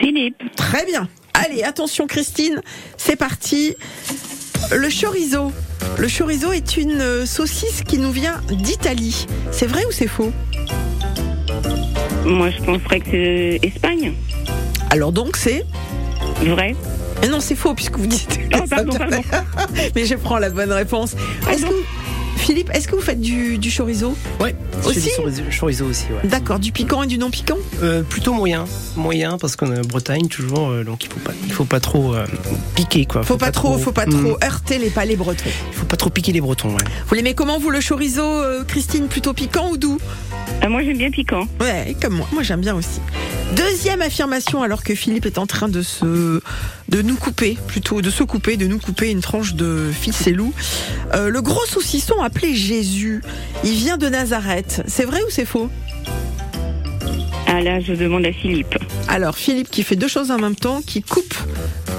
[0.00, 0.42] Philippe.
[0.56, 1.08] Très bien.
[1.34, 2.62] Allez, attention Christine,
[2.96, 3.74] c'est parti.
[4.72, 5.52] Le chorizo.
[6.04, 9.26] Le chorizo est une euh, saucisse qui nous vient d'Italie.
[9.50, 10.32] C'est vrai ou c'est faux?
[12.26, 14.12] Moi, je penserais que c'est Espagne.
[14.90, 15.64] Alors donc c'est?
[16.42, 16.76] Vrai.
[17.22, 18.38] Eh non, c'est faux puisque vous dites.
[18.54, 19.22] Oh, pardon, pardon.
[19.96, 21.16] Mais je prends la bonne réponse.
[21.50, 21.74] Est-ce que
[22.44, 24.54] Philippe, est-ce que vous faites du, du chorizo Ouais,
[24.84, 26.28] Aussi du chorizo, aussi, ouais.
[26.28, 29.82] D'accord, du piquant et du non piquant Euh, plutôt moyen, moyen parce qu'on est en
[29.82, 32.26] Bretagne toujours, euh, donc il faut pas, il faut pas trop euh,
[32.74, 33.22] piquer quoi.
[33.22, 35.42] Faut, pas, trop, faut pas trop Hmm, heurter les palais bretons.
[35.70, 36.68] il faut pas trop piquer les Bretons.
[36.68, 36.84] Ouais.
[37.08, 38.22] Vous l'aimez comment vous le chorizo,
[38.68, 39.98] Christine, plutôt piquant ou doux
[40.62, 41.46] Ah, moi, j'aime bien piquant.
[41.60, 42.28] Ouais, comme moi.
[42.32, 43.00] Moi, j'aime bien aussi.
[43.54, 46.40] Deuxième affirmation, alors que Philippe est en train de se,
[46.88, 50.52] de nous couper, plutôt de se couper, de nous couper une tranche de ficellou.
[51.14, 53.22] Euh, le gros saucisson appelé Jésus,
[53.62, 54.82] il vient de Nazareth.
[54.86, 55.70] C'est vrai ou c'est faux?
[57.46, 58.76] Ah là, je demande à Philippe.
[59.08, 61.34] Alors, Philippe qui fait deux choses en même temps, qui coupe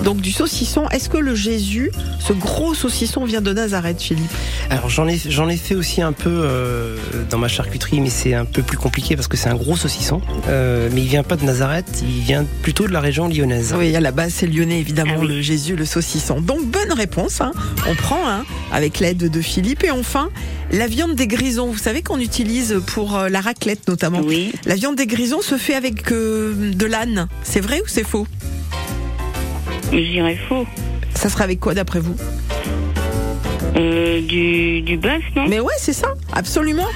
[0.05, 0.87] donc du saucisson.
[0.89, 4.31] Est-ce que le Jésus, ce gros saucisson, vient de Nazareth, Philippe?
[4.69, 6.95] Alors j'en ai, j'en ai fait aussi un peu euh,
[7.29, 10.21] dans ma charcuterie, mais c'est un peu plus compliqué parce que c'est un gros saucisson.
[10.47, 13.73] Euh, mais il vient pas de Nazareth, il vient plutôt de la région lyonnaise.
[13.77, 15.27] Oui, à la base, c'est lyonnais, évidemment, Ah oui.
[15.27, 16.39] le Jésus, le saucisson.
[16.39, 17.41] Donc, bonne réponse.
[17.41, 17.51] hein.
[17.89, 19.83] On prend, hein, avec l'aide de Philippe.
[19.83, 20.29] Et enfin,
[20.71, 21.71] la viande des grisons.
[21.71, 24.21] Vous savez qu'on utilise pour euh, la raclette, notamment.
[24.23, 24.53] Oui.
[24.65, 27.27] La viande des grisons se fait avec euh, de l'âne.
[27.43, 28.27] C'est vrai ou c'est faux?
[29.91, 30.65] Je dirais faux.
[31.15, 32.15] Ça sera avec quoi, d'après vous?
[33.75, 35.47] Euh, du, du bœuf, non?
[35.47, 36.87] Mais ouais, c'est ça, absolument.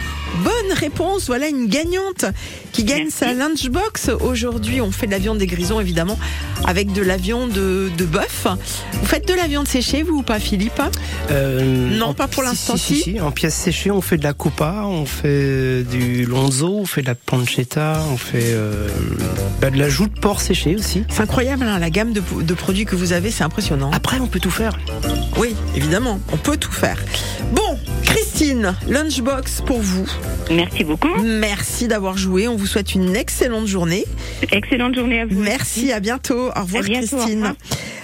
[0.44, 2.24] Bonne réponse, voilà une gagnante
[2.72, 3.18] qui gagne Merci.
[3.18, 4.10] sa lunchbox.
[4.22, 6.18] Aujourd'hui, on fait de la viande des grisons, évidemment,
[6.66, 8.46] avec de la viande de, de bœuf.
[8.94, 10.82] Vous faites de la viande séchée, vous ou pas, Philippe?
[11.32, 13.20] Euh, Non, en- pas pour si, l'instant, Si, si, si.
[13.22, 17.08] En pièces séchées, on fait de la copa, on fait du lonzo, on fait de
[17.08, 18.88] la pancetta, on fait euh,
[19.60, 21.04] bah, de la joue de porc séchée aussi.
[21.10, 23.90] C'est incroyable, hein, la gamme de, de produits que vous avez, c'est impressionnant.
[23.94, 24.78] Après, on peut tout faire.
[25.40, 27.02] Oui, évidemment, on peut tout faire.
[27.54, 27.80] Bon,
[28.40, 30.08] Christine, lunchbox pour vous.
[30.50, 31.14] Merci beaucoup.
[31.22, 32.48] Merci d'avoir joué.
[32.48, 34.06] On vous souhaite une excellente journée.
[34.54, 35.38] Excellente journée à vous.
[35.38, 36.48] Merci, à bientôt.
[36.56, 37.20] Au revoir, au Christine.
[37.20, 37.56] revoir.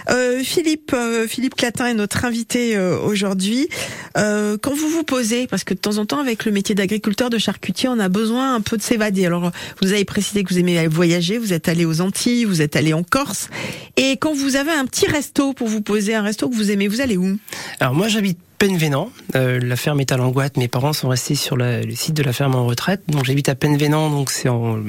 [0.09, 3.69] Euh, Philippe, euh, Philippe Clatin est notre invité euh, aujourd'hui.
[4.17, 7.29] Euh, quand vous vous posez, parce que de temps en temps, avec le métier d'agriculteur,
[7.29, 9.25] de charcutier, on a besoin un peu de s'évader.
[9.25, 12.75] Alors, vous avez précisé que vous aimez voyager, vous êtes allé aux Antilles, vous êtes
[12.75, 13.47] allé en Corse.
[13.95, 16.89] Et quand vous avez un petit resto pour vous poser, un resto que vous aimez,
[16.89, 17.37] vous allez où?
[17.79, 19.11] Alors moi, j'habite Penvénan.
[19.35, 20.57] Euh, la ferme est à Langoite.
[20.57, 23.01] Mes parents sont restés sur le site de la ferme en retraite.
[23.07, 24.79] Donc j'habite à Penvénan, donc c'est en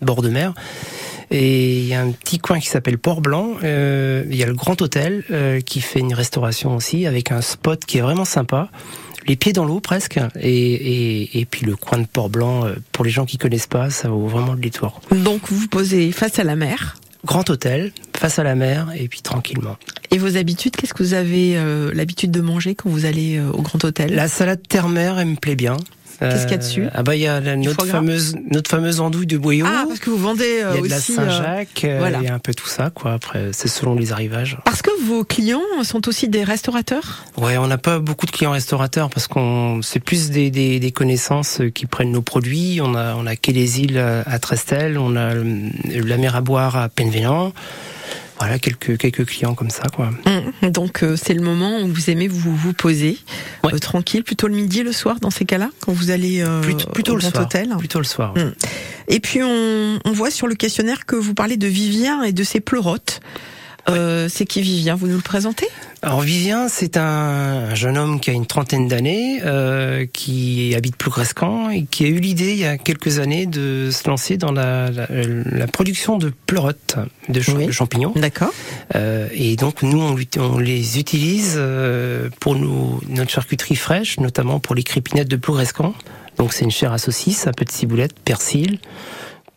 [0.00, 0.54] bord de mer.
[1.32, 3.56] Et il y a un petit coin qui s'appelle Port-Blanc.
[3.64, 7.40] Euh, il y a le Grand Hôtel euh, qui fait une restauration aussi avec un
[7.40, 8.68] spot qui est vraiment sympa.
[9.26, 10.20] Les pieds dans l'eau presque.
[10.38, 13.90] Et, et, et puis le coin de Port-Blanc, euh, pour les gens qui connaissent pas,
[13.90, 15.00] ça vaut vraiment le détour.
[15.10, 16.98] Donc, vous vous posez face à la mer.
[17.24, 19.76] Grand hôtel, face à la mer et puis tranquillement.
[20.10, 23.50] Et vos habitudes, qu'est-ce que vous avez euh, l'habitude de manger quand vous allez euh,
[23.50, 24.14] au Grand Hôtel?
[24.14, 25.76] La salade terre-mer, elle me plaît bien.
[26.30, 28.70] Qu'est-ce qu'il y a Euh, dessus Ah bah il y a la- notre fameuse notre
[28.70, 29.66] fameuse andouille de boyau.
[29.68, 32.18] Ah, parce que vous vendez euh, il y a de la euh, Saint-Jacques, euh, voilà.
[32.20, 33.12] il y a un peu tout ça quoi.
[33.12, 34.58] Après c'est selon les arrivages.
[34.64, 37.24] Parce que vos clients sont aussi des restaurateurs?
[37.36, 40.92] Ouais, on n'a pas beaucoup de clients restaurateurs parce qu'on c'est plus des, des, des
[40.92, 42.80] connaissances qui prennent nos produits.
[42.82, 46.40] On a on a quai les îles à Trestel, on a euh, la mer à
[46.40, 47.52] boire à Penvélan.
[48.38, 50.10] Voilà quelques quelques clients comme ça quoi.
[50.26, 53.18] Hum, Donc euh, c'est le moment où vous aimez vous vous poser
[53.64, 56.88] euh, tranquille, plutôt le midi, le soir dans ces cas-là, quand vous allez euh, Plutôt,
[56.90, 57.44] plutôt au le soir.
[57.44, 57.74] Hôtel.
[57.78, 58.34] Plutôt le soir.
[58.36, 58.52] Hum.
[59.08, 62.42] Et puis on, on voit sur le questionnaire que vous parlez de Vivien et de
[62.42, 63.20] ses pleurotes.
[63.88, 64.94] Euh, c'est qui Vivien?
[64.94, 65.68] Vous nous le présentez?
[66.00, 67.02] Alors Vivien, c'est un,
[67.70, 72.08] un jeune homme qui a une trentaine d'années, euh, qui habite Plougrescan et qui a
[72.08, 76.16] eu l'idée il y a quelques années de se lancer dans la, la, la production
[76.18, 76.96] de pleurotes,
[77.28, 77.66] de, ch- Oui.
[77.66, 78.12] de champignons.
[78.16, 78.52] D'accord.
[78.94, 84.60] Euh, et donc nous, on, on les utilise euh, pour nos, notre charcuterie fraîche, notamment
[84.60, 85.94] pour les crépinettes de Plougrescan.
[86.38, 88.78] Donc c'est une chair à saucisse, un peu de ciboulette, persil,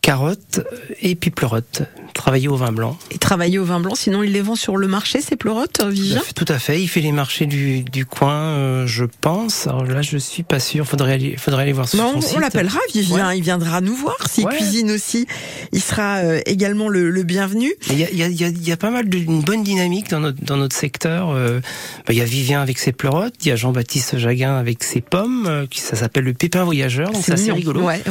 [0.02, 0.62] carottes
[1.02, 1.82] et puis pleurotes,
[2.18, 2.98] travaillées au vin blanc.
[3.12, 5.90] Et travailler au vin blanc, sinon il les vend sur le marché, ces pleurotes, euh,
[5.90, 9.68] Vivien Tout à fait, il fait les marchés du, du coin, euh, je pense.
[9.68, 10.86] Alors là, je suis pas sûr.
[10.86, 12.34] Faudrait aller, faudrait aller voir sur Mais son on, site.
[12.36, 14.16] on l'appellera Vivien, il viendra nous voir.
[14.30, 14.56] S'il Ouais.
[14.56, 15.28] cuisine aussi,
[15.72, 17.74] il sera euh, également le, le bienvenu.
[17.90, 19.42] Il y a, y, a, il y a- il y a pas mal de, une
[19.42, 21.30] bonne dynamique dans notre, dans notre secteur.
[21.32, 21.60] Euh,
[22.06, 25.02] bah, il y a Vivien avec ses pleurotes, il y a Jean-Baptiste Jaguin avec ses
[25.02, 27.12] pommes, qui ça s'appelle le pépin voyageur.
[27.12, 27.82] Donc c'est assez rigolo.
[27.82, 28.02] Ouais.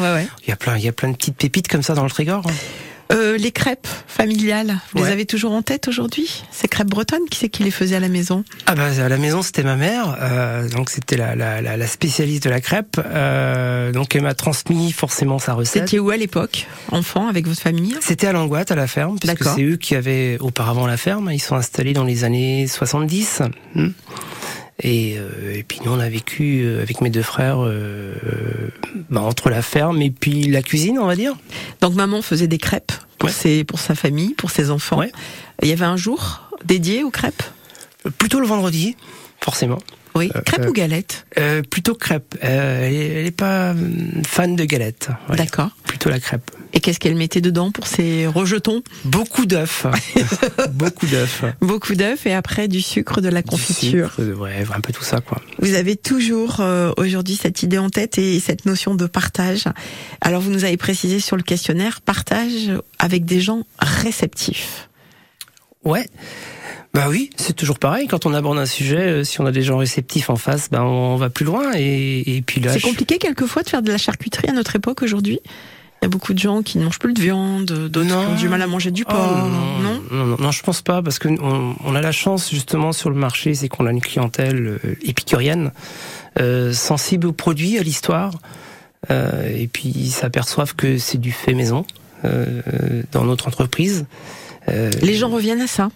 [0.47, 2.11] Il y a plein, il y a plein de petites pépites comme ça dans le
[2.11, 2.42] Trégor.
[2.47, 2.53] hein.
[3.12, 7.38] Euh, les crêpes familiales, vous les avez toujours en tête aujourd'hui Ces crêpes bretonnes, qui
[7.38, 8.45] c'est qui les faisait à la maison?
[8.66, 12.51] Ah bah à la maison c'était ma mère, euh, donc c'était la, la, spécialiste de
[12.51, 15.85] la crêpe, euh, donc elle m'a transmis forcément sa recette.
[15.85, 17.97] C'était où à l'époque Enfant, avec votre famille?
[18.01, 19.55] C'était à Langoite, à la ferme, puisque D'accord.
[19.57, 21.31] c'est eux qui avaient auparavant la ferme.
[21.33, 23.42] Ils sont installés dans les années 70.
[23.75, 23.88] hmm.
[24.83, 28.69] Et, euh, et puis nous, on a vécu euh, avec mes deux frères euh, euh,
[29.09, 31.35] bah, entre la ferme et puis la cuisine, on va dire.
[31.81, 35.01] Donc maman faisait des crêpes pour, ses, pour sa famille, pour ses enfants.
[35.62, 37.43] Il y avait un jour dédié aux crêpes?
[38.19, 38.97] Plutôt le vendredi,
[39.40, 39.79] forcément.
[40.14, 42.37] Oui, crêpes euh, ou galettes euh, Plutôt crêpe.
[42.42, 45.11] Euh, elle, est, elle est pas hum, fan de galettes.
[45.29, 45.37] ouais.
[45.37, 45.68] D'accord.
[45.85, 46.51] Plutôt la crêpe.
[46.72, 48.83] Et qu'est-ce qu'elle mettait dedans pour ses rejetons?
[49.05, 49.87] Beaucoup d'œufs.
[50.72, 51.44] Beaucoup d'œufs.
[51.61, 54.11] Beaucoup d'œufs et après du sucre, de la confiture.
[54.14, 55.42] Sucre, Ouais, un peu tout ça, quoi.
[55.59, 59.64] Vous avez toujours euh, aujourd'hui cette idée en tête et cette notion de partage.
[60.22, 64.88] Alors vous nous avez précisé sur le questionnaire partage avec des gens réceptifs.
[65.85, 66.07] Ouais.
[66.94, 68.07] Bah oui, c'est toujours pareil.
[68.07, 70.83] Quand on aborde un sujet, euh, si on a des gens réceptifs en face, ben
[70.83, 71.72] on va plus loin.
[71.77, 74.77] Et, et puis là, C'est je- compliqué quelquefois de faire de la charcuterie à notre
[74.77, 75.40] époque aujourd'hui.
[76.01, 78.35] Il y a beaucoup de gens qui ne mangent plus de viande, d'autres qui ont
[78.37, 79.37] du mal à manger du Oh, porc.
[79.37, 79.49] non,
[79.83, 80.03] non?
[80.11, 83.09] Non, non, non, je pense pas parce que on, on a la chance justement sur
[83.11, 85.72] le marché, c'est qu'on a une clientèle euh, épicurienne,
[86.38, 88.33] euh, sensible aux produits, à l'histoire,
[89.11, 91.85] euh, et puis ils s'aperçoivent que c'est du fait maison
[92.25, 94.05] euh, dans notre entreprise.
[94.68, 95.90] Euh, Les gens reviennent à ça.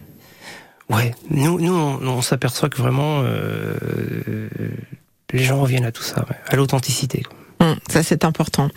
[0.91, 4.49] Ouais, nous, nous, on, s'aperçoit que vraiment euh,
[5.33, 7.23] les gens reviennent à tout ça, à l'authenticité.
[7.61, 8.69] Hum, ça c'est important.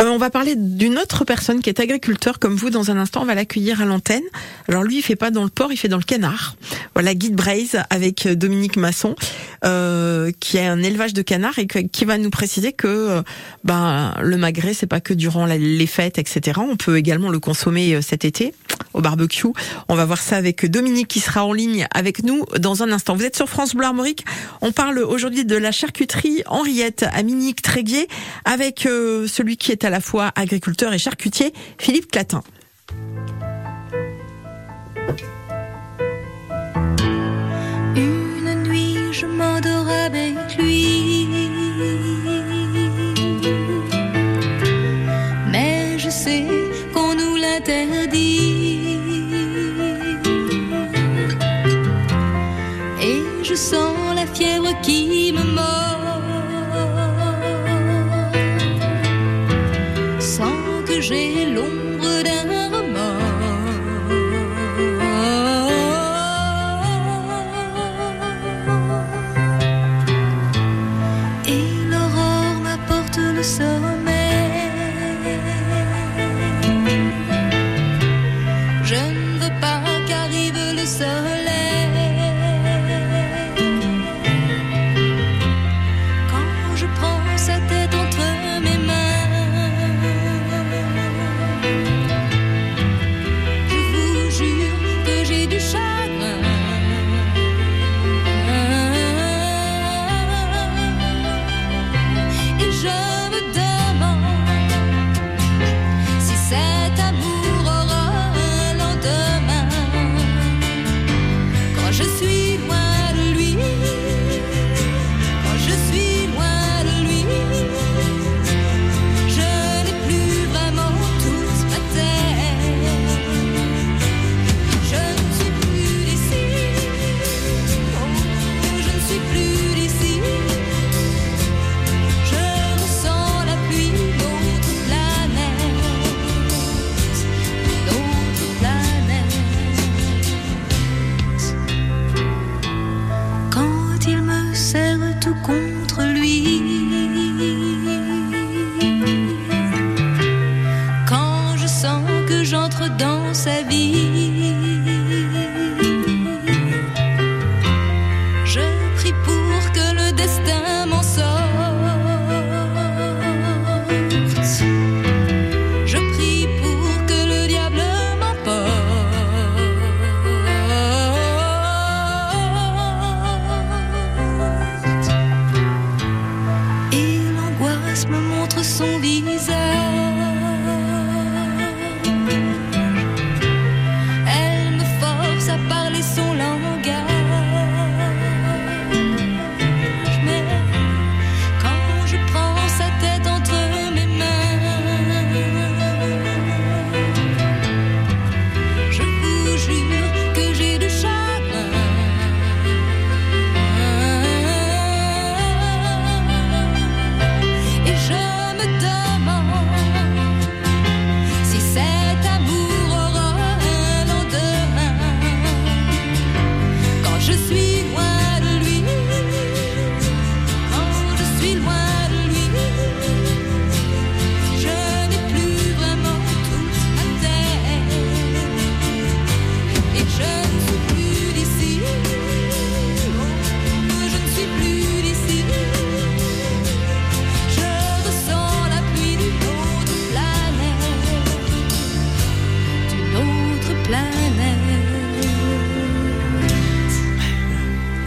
[0.00, 3.22] Euh, on va parler d'une autre personne qui est agriculteur comme vous dans un instant.
[3.22, 4.22] On va l'accueillir à l'antenne.
[4.68, 6.54] Alors lui, il fait pas dans le porc, il fait dans le canard.
[6.94, 9.16] Voilà, Guide Braise avec euh, Dominique Masson,
[9.64, 13.22] euh, qui a un élevage de canards et qui va nous préciser que euh,
[13.64, 16.60] ben le magret, c'est pas que durant les fêtes, etc.
[16.62, 18.54] On peut également le consommer euh, cet été
[18.94, 19.48] au barbecue.
[19.88, 23.16] On va voir ça avec Dominique qui sera en ligne avec nous dans un instant.
[23.16, 24.24] Vous êtes sur France Bleu Armorique.
[24.60, 28.06] On parle aujourd'hui de la charcuterie Henriette à Minique Tréguier
[28.44, 32.42] avec celui qui est à la fois agriculteur et charcutier, Philippe Clatin.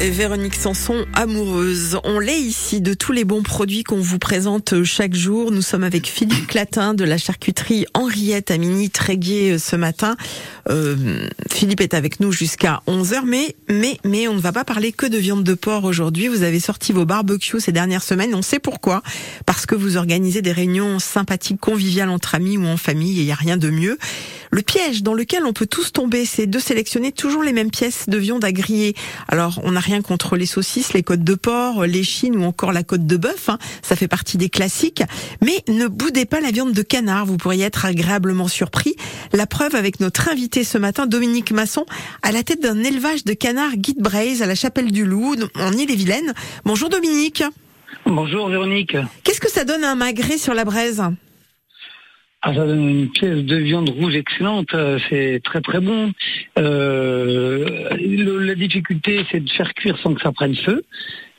[0.10, 2.00] Véronique Sanson, amoureuse.
[2.04, 5.52] On l'est ici de tous les bons produits qu'on vous présente chaque jour.
[5.52, 10.16] Nous sommes avec Philippe Clatin de la charcuterie Henriette à Mini Tréguier euh, ce matin.
[10.70, 14.92] Euh, Philippe est avec nous jusqu'à 11h, mais, mais, mais on ne va pas parler
[14.92, 16.28] que de viande de porc aujourd'hui.
[16.28, 18.36] Vous avez sorti vos barbecues ces dernières semaines.
[18.36, 19.02] On sait pourquoi.
[19.46, 23.26] Parce que vous organisez des réunions sympathiques, conviviales entre amis ou en famille et il
[23.26, 23.98] n'y a rien de mieux.
[24.54, 28.10] Le piège dans lequel on peut tous tomber, c'est de sélectionner toujours les mêmes pièces
[28.10, 28.96] de viande à griller.
[29.30, 32.74] Alors, on n'a rien contre les saucisses, les côtes de porc, les chines ou encore
[32.74, 33.48] la côte de bœuf.
[33.48, 33.58] hein.
[33.82, 35.04] Ça fait partie des classiques.
[35.42, 37.26] Mais ne boudez pas la viande de canard.
[37.26, 38.96] Vous pourriez être agréablement surpris.
[39.32, 41.86] La preuve avec notre invité ce matin, Dominique Masson,
[42.22, 45.72] à la tête d'un élevage de canards Guide Braise à la Chapelle du Loup, en
[45.72, 46.34] Ille-et-Vilaine.
[46.66, 47.44] Bonjour Dominique.
[48.06, 48.96] Bonjour Véronique.
[49.24, 51.02] Qu'est-ce que ça donne un magret sur la braise?
[52.44, 56.12] Ah, ça donne une pièce de viande rouge excellente, euh, c'est très très bon.
[56.58, 60.82] Euh, le- la difficulté, c'est de faire cuire sans que ça prenne feu,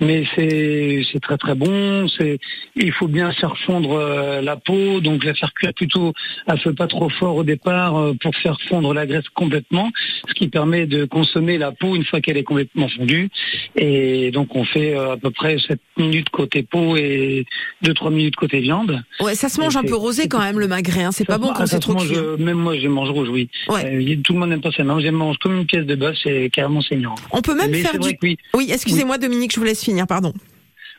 [0.02, 2.06] mais c'est c'est très très bon.
[2.18, 2.38] C'est
[2.76, 6.12] il faut bien faire fondre euh, la peau, donc la faire cuire plutôt
[6.46, 9.90] à feu pas trop fort au départ euh, pour faire fondre la graisse complètement,
[10.28, 13.30] ce qui permet de consommer la peau une fois qu'elle est complètement fondue.
[13.76, 17.46] Et donc on fait euh, à peu près 7 minutes côté peau et
[17.84, 19.02] 2-3 minutes côté viande.
[19.20, 21.04] Ouais, ça se mange Et un peu rosé quand même le magret.
[21.04, 21.12] Hein.
[21.12, 22.16] C'est pas bon Ah, quand ça c'est trop cuit.
[22.16, 23.48] euh, Même moi, je mange rouge, oui.
[23.70, 24.82] Euh, tout le monde n'aime pas ça.
[24.84, 27.14] Non, je mange comme une pièce de bœuf, c'est carrément saignant.
[27.30, 28.16] On peut même Mais faire du.
[28.22, 28.36] oui.
[28.54, 30.32] Oui, excusez-moi Dominique, je vous laisse finir, pardon.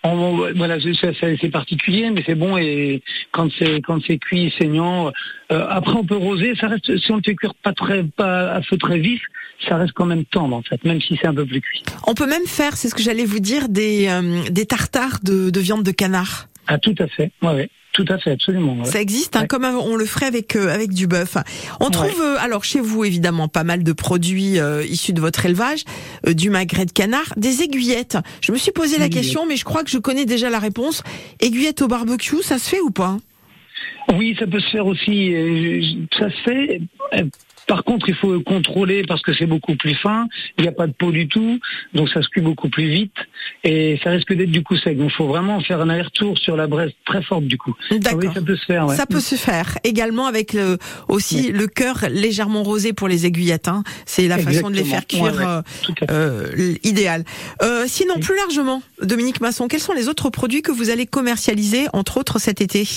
[0.05, 2.57] On- on- voilà, c'est- particulier, mais c'est bon.
[2.57, 5.11] Et quand c'est quand c'est cuit, saignant.
[5.51, 6.55] euh, après, on peut roser.
[6.59, 9.21] Ça reste si on le fait cuire pas très pas à feu très vif,
[9.67, 11.83] ça reste quand même tendre en fait, même si c'est un peu plus cuit.
[12.05, 15.49] On peut même faire, c'est ce que j'allais vous dire, des, euh, des tartares de,
[15.49, 16.47] de viande de canard.
[16.68, 17.32] Ah, tout à fait.
[17.41, 17.70] Ouais, ouais.
[17.93, 18.74] Tout à fait, absolument.
[18.80, 18.86] ouais.
[18.86, 21.38] Ça existe, hein, comme on le ferait avec euh, avec du bœuf.
[21.80, 25.45] On trouve euh, alors chez vous évidemment pas mal de produits euh, issus de votre
[25.45, 25.84] élevage,
[26.28, 28.18] euh, du magret de canard, des aiguillettes.
[28.41, 31.03] Je me suis posé la question, mais je crois que je connais déjà la réponse.
[31.39, 33.18] Aiguillettes au barbecue, ça se fait ou pas?
[34.16, 35.32] Oui, ça peut se faire aussi.
[35.36, 35.82] euh,
[36.18, 36.82] Ça se fait.
[37.68, 40.28] Par contre, il faut contrôler parce que c'est beaucoup plus fin.
[40.57, 41.59] Il n'y a pas de peau du tout,
[41.93, 43.14] donc ça se cuit beaucoup plus vite
[43.64, 44.97] et ça risque d'être du coup sec.
[44.97, 47.74] Donc, il faut vraiment faire un aller-retour sur la braise très forte du coup.
[47.91, 48.20] D'accord.
[48.22, 48.86] Oui, ça peut se faire.
[48.88, 48.95] ouais.
[48.95, 53.68] Ça peut se faire également avec le, aussi le cœur légèrement rosé pour les aiguillettes.
[53.68, 53.84] hein.
[54.05, 55.45] C'est la façon de les faire cuire Ouais, ouais.
[55.45, 55.61] euh,
[56.11, 57.24] euh, idéal.
[57.61, 61.86] Euh, sinon, plus largement, Dominique Masson, quels sont les autres produits que vous allez commercialiser,
[61.93, 62.88] entre autres cet été?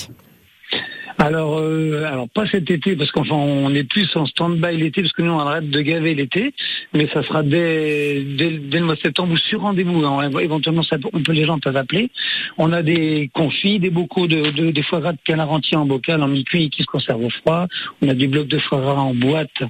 [1.19, 5.13] Alors, euh, alors pas cet été parce qu'enfin on est plus en stand-by l'été parce
[5.13, 6.53] que nous on arrête de gaver l'été,
[6.93, 10.05] mais ça sera dès, dès, dès le mois de septembre ou sur rendez-vous.
[10.05, 10.29] hein.
[10.39, 12.11] Éventuellement, ça, on peut les gens peuvent appeler.
[12.59, 15.85] On a des confits, des bocaux de, de des foie gras de canard entier en
[15.85, 17.65] bocal, en mi-cuit qui se conservent au froid.
[18.03, 19.63] On a des blocs de foie gras en boîte,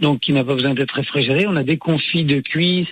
[0.00, 1.46] donc qui n'a pas besoin d'être réfrigéré.
[1.48, 2.86] On a des confits de cuisse.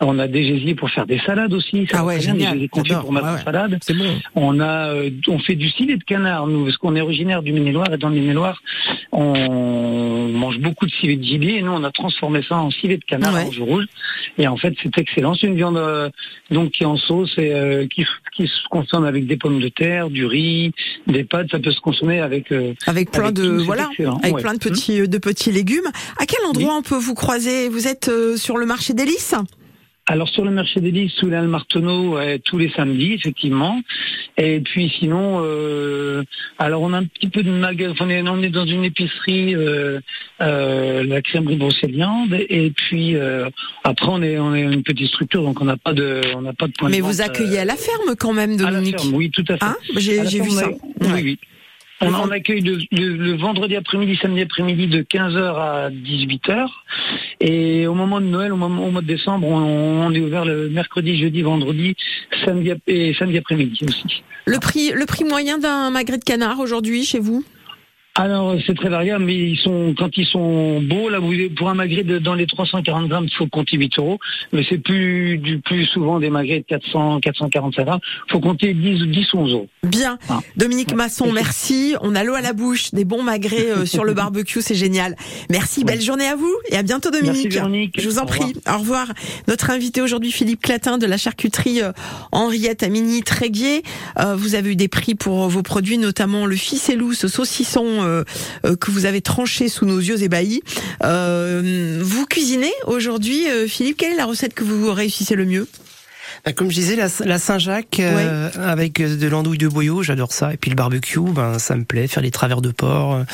[0.00, 1.86] On a des gésiers pour faire des salades aussi.
[1.90, 2.58] Ça Ah ouais, génial.
[2.58, 3.04] Des confits J'adore.
[3.04, 3.42] pour mettre en ouais.
[3.42, 3.78] salade.
[3.88, 4.04] Bon.
[4.34, 7.53] On a, euh, on fait du civet de canard, nous, parce qu'on est originaire du
[7.54, 7.92] Maine-et-Loire.
[7.92, 8.60] Et dans le Maine-et-Loire,
[9.12, 11.58] on mange beaucoup de civet de gibier.
[11.58, 13.44] Et nous, on a transformé ça en civet de canard Ouais.
[13.44, 13.84] rouge rouge.
[14.38, 15.34] Et en fait, c'est excellent.
[15.34, 16.08] C'est une viande euh,
[16.50, 18.04] donc qui est en sauce et euh, qui,
[18.36, 20.72] qui se consomme avec des pommes de terre, du riz,
[21.06, 21.50] des pâtes.
[21.50, 23.88] Ça peut se consommer avec euh, Avec plein avec de voilà,
[24.22, 24.42] avec Ouais.
[24.42, 25.86] plein de petits de petits légumes.
[26.18, 27.68] À quel endroit on peut vous croiser?
[27.68, 29.34] Vous êtes sur le marché des Lys
[30.06, 33.80] Alors sur le marché des Lys, sous l'Al Marteneau, ouais, tous les samedis, effectivement.
[34.36, 36.22] Et puis sinon, euh,
[36.58, 39.54] alors on a un petit peu de magasin, on est, on est dans une épicerie,
[39.54, 40.00] euh,
[40.42, 43.48] euh, la crèmerie Brocéliande, et puis euh,
[43.82, 46.52] après on est, on est une petite structure, donc on n'a pas de, on n'a
[46.52, 48.72] pas de point Mais de vous vente, accueillez à la ferme quand même, à la
[48.72, 49.00] Dominique.
[49.00, 49.64] ferme, oui, tout à fait.
[49.64, 49.76] Hein?
[49.96, 50.68] J'ai vu ça.
[50.68, 51.22] Oui, Ouais.
[51.22, 51.38] oui.
[52.04, 56.68] On, on accueille le, le vendredi après-midi, samedi après-midi de 15h à 18h.
[57.40, 60.44] Et au moment de Noël, au, moment, au mois de décembre, on, on est ouvert
[60.44, 61.96] le mercredi, jeudi, vendredi,
[62.44, 64.22] samedi et samedi après-midi aussi.
[64.46, 67.44] Le prix le prix moyen d'un magret de canard aujourd'hui chez vous?
[68.16, 71.74] Alors c'est très variable, mais ils sont quand ils sont beaux, là vous pour un
[71.74, 74.20] magret de, dans les 340 grammes, il faut compter 8 euros.
[74.52, 78.00] Mais c'est plus du plus souvent des magrets de 400, 445 grammes,
[78.30, 79.68] faut compter 10 ou 10 ou 11 euros.
[79.82, 80.16] Bien.
[80.28, 80.38] Ah.
[80.56, 81.96] Dominique Masson, merci.
[82.02, 85.16] On a l'eau à la bouche, des bons magrets euh, sur le barbecue, c'est génial.
[85.50, 87.52] Merci, belle journée à vous et à bientôt Dominique.
[87.52, 87.90] Merci.
[87.98, 88.52] Je vous en Au prie.
[88.72, 89.08] Au revoir.
[89.48, 91.90] Notre invité aujourd'hui, Philippe Clatin de la charcuterie euh,
[92.30, 93.82] Henriette à Mini-Tréguier.
[94.20, 98.24] Euh, vous avez eu des prix pour vos produits, notamment le ficellou, ce saucisson euh,
[98.64, 100.62] euh, que vous avez tranché sous nos yeux ébahis.
[101.02, 103.98] Euh, vous cuisinez aujourd'hui, Philippe?
[103.98, 105.68] Quelle est la recette que vous réussissez le mieux?
[106.44, 110.52] Bah, Comme je disais, la, la Saint-Jacques euh, avec de l'andouille de boyau, j'adore ça.
[110.52, 112.06] Et puis le barbecue, ben ça me plaît.
[112.06, 113.24] Faire les travers de porc.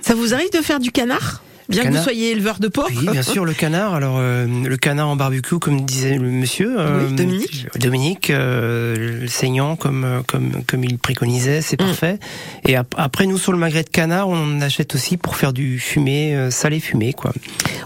[0.00, 1.42] Ça vous arrive de faire du canard?
[1.68, 3.94] Bien que vous soyez éleveur de porc Oui, bien sûr, le canard.
[3.94, 6.76] Alors euh, le canard en barbecue, comme disait le monsieur.
[6.78, 7.66] euh, Oui, Dominique.
[7.78, 11.84] Dominique, euh, le saignant comme euh, comme comme il préconisait, c'est Mm.
[11.86, 12.18] parfait.
[12.66, 15.78] Et ap- après, nous sur le magret de canard, on achète aussi pour faire du
[15.80, 17.32] fumé, euh, salé fumé, quoi.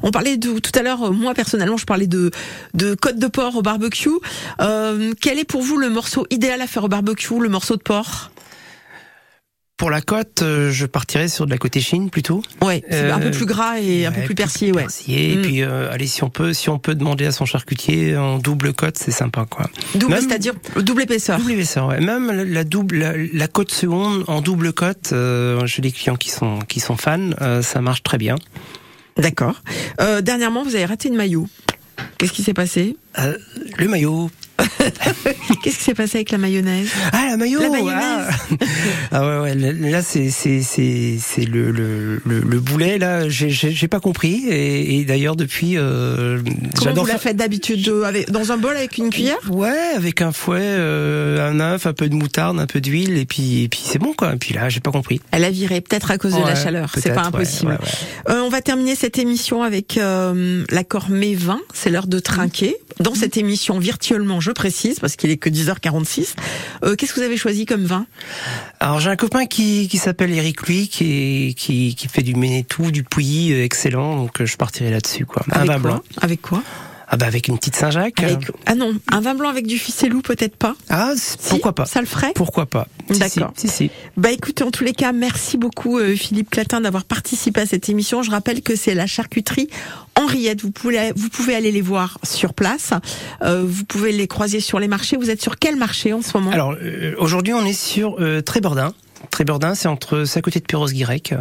[0.02, 2.30] On parlait de tout à l'heure, euh, moi personnellement, je parlais de
[2.74, 4.08] de côte de porc au barbecue.
[4.60, 7.82] Euh, quel est pour vous le morceau idéal à faire au barbecue, le morceau de
[7.82, 8.30] porc?
[9.80, 12.42] Pour la côte, euh, je partirais sur de la côte échine plutôt.
[12.60, 14.82] Ouais, c'est un peu Euh, plus gras et un peu plus persillé, ouais.
[14.82, 15.32] persillé.
[15.32, 15.42] Et Mm.
[15.42, 18.74] puis, euh, allez, si on peut, si on peut demander à son charcutier en double
[18.74, 19.70] côte, c'est sympa, quoi.
[19.94, 21.38] Double, c'est-à-dire double épaisseur.
[21.38, 21.98] Double épaisseur, ouais.
[21.98, 26.28] Même la, double, la, la côte seconde en double côte, euh, j'ai des clients qui
[26.28, 28.36] sont qui sont fans, euh, ça marche très bien.
[29.16, 29.62] D'accord.
[30.02, 31.48] Euh, dernièrement, vous avez raté une maillot.
[32.18, 32.96] Qu'est-ce qui s'est passé?
[33.18, 33.36] Euh,
[33.78, 34.30] le maillot.
[35.62, 36.88] Qu'est-ce qui s'est passé avec la mayonnaise?
[37.12, 37.61] Ah la maillot.
[37.61, 37.98] La mayonnaise.
[38.00, 38.30] Ah,
[39.12, 39.72] Ah ouais, ouais.
[39.90, 43.28] Là, c'est c'est c'est c'est le, le le le boulet là.
[43.28, 44.44] J'ai j'ai pas compris.
[44.48, 48.58] Et, et d'ailleurs depuis, euh, Comment j'adore vous la faites d'habitude de- avec- Dans un
[48.58, 49.38] bol avec une cuillère?
[49.50, 53.24] Ouais, avec un fouet, euh, un œuf, un peu de moutarde, un peu d'huile, et
[53.26, 54.34] puis, et puis c'est bon quoi.
[54.34, 55.20] Et puis là, j'ai pas compris.
[55.32, 56.92] Elle a viré, peut-être à cause de la chaleur.
[56.98, 57.72] C'est pas impossible.
[57.72, 58.34] ouais, ouais.
[58.34, 61.61] Euh, on va terminer cette émission avec euh, l'accord mai 20.
[61.72, 62.76] C'est l'heure de trinquer.
[63.01, 66.34] Dans cette émission, virtuellement, je précise, parce qu'il est que 10h46.
[66.84, 68.07] Euh, Qu'est-ce que vous avez choisi comme vin?
[68.78, 71.05] Alors j'ai un copain qui, qui s'appelle Eric Louis, qui,
[71.48, 74.16] est- qui, qui fait du Ménétou, du Pouilly, euh, excellent.
[74.16, 75.42] Donc euh, je partirai là-dessus quoi.
[75.51, 75.90] Un Avec vin quoi?
[75.90, 76.01] blanc.
[76.20, 76.62] Avec quoi?
[77.12, 78.22] Ah bah avec une petite Saint-Jacques.
[78.22, 80.76] Avec- Ah non, un vin blanc avec du ficellou, peut-être pas.
[80.88, 81.12] Ah
[81.48, 83.52] pourquoi pas Ça le ferait Pourquoi pas D'accord.
[83.56, 83.90] Si, si.
[84.16, 87.88] Bah écoutez, en tous les cas, merci beaucoup euh, Philippe Clatin d'avoir participé à cette
[87.88, 88.22] émission.
[88.22, 89.68] Je rappelle que c'est la charcuterie
[90.14, 90.62] Henriette.
[90.62, 92.92] Vous pouvez, vous pouvez aller les voir sur place.
[93.42, 95.16] Euh, vous pouvez les croiser sur les marchés.
[95.16, 96.52] Vous êtes sur quel marché en ce moment?
[96.52, 98.94] Alors euh, aujourd'hui on est sur Trébordin.
[99.30, 101.34] Trébordin, c'est entre à côté de Perros-Guirec.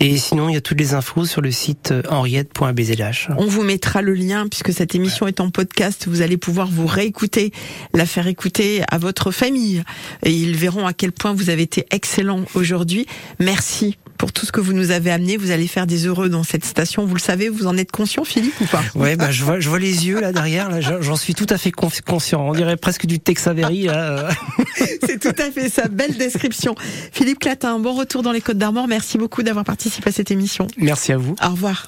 [0.00, 3.34] Et sinon, il y a toutes les infos sur le site euh, henriette.bzlh.
[3.38, 6.06] On vous mettra le lien puisque cette émission est en podcast.
[6.06, 7.52] Vous allez pouvoir vous réécouter,
[7.92, 9.82] la faire écouter à votre famille
[10.22, 13.06] et ils verront à quel point vous avez été excellent aujourd'hui.
[13.40, 15.36] Merci pour tout ce que vous nous avez amené.
[15.36, 17.04] Vous allez faire des heureux dans cette station.
[17.04, 18.82] Vous le savez, vous en êtes conscient, Philippe, ou pas?
[18.94, 20.70] Ouais, bah, je vois, je vois les yeux là derrière.
[20.70, 22.46] Là, j'en suis tout à fait conscient.
[22.46, 24.28] On dirait presque du Texavery là.
[25.06, 25.88] C'est tout à fait ça.
[25.88, 26.74] Belle description.
[27.14, 28.88] Philippe Clatin, bon retour dans les Côtes d'Armor.
[28.88, 30.66] Merci beaucoup d'avoir participé à cette émission.
[30.76, 31.36] Merci à vous.
[31.46, 31.86] Au revoir.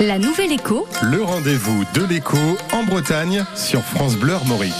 [0.00, 2.38] La nouvelle écho, Le rendez-vous de l'écho
[2.72, 4.72] en Bretagne sur France Bleu Armorique.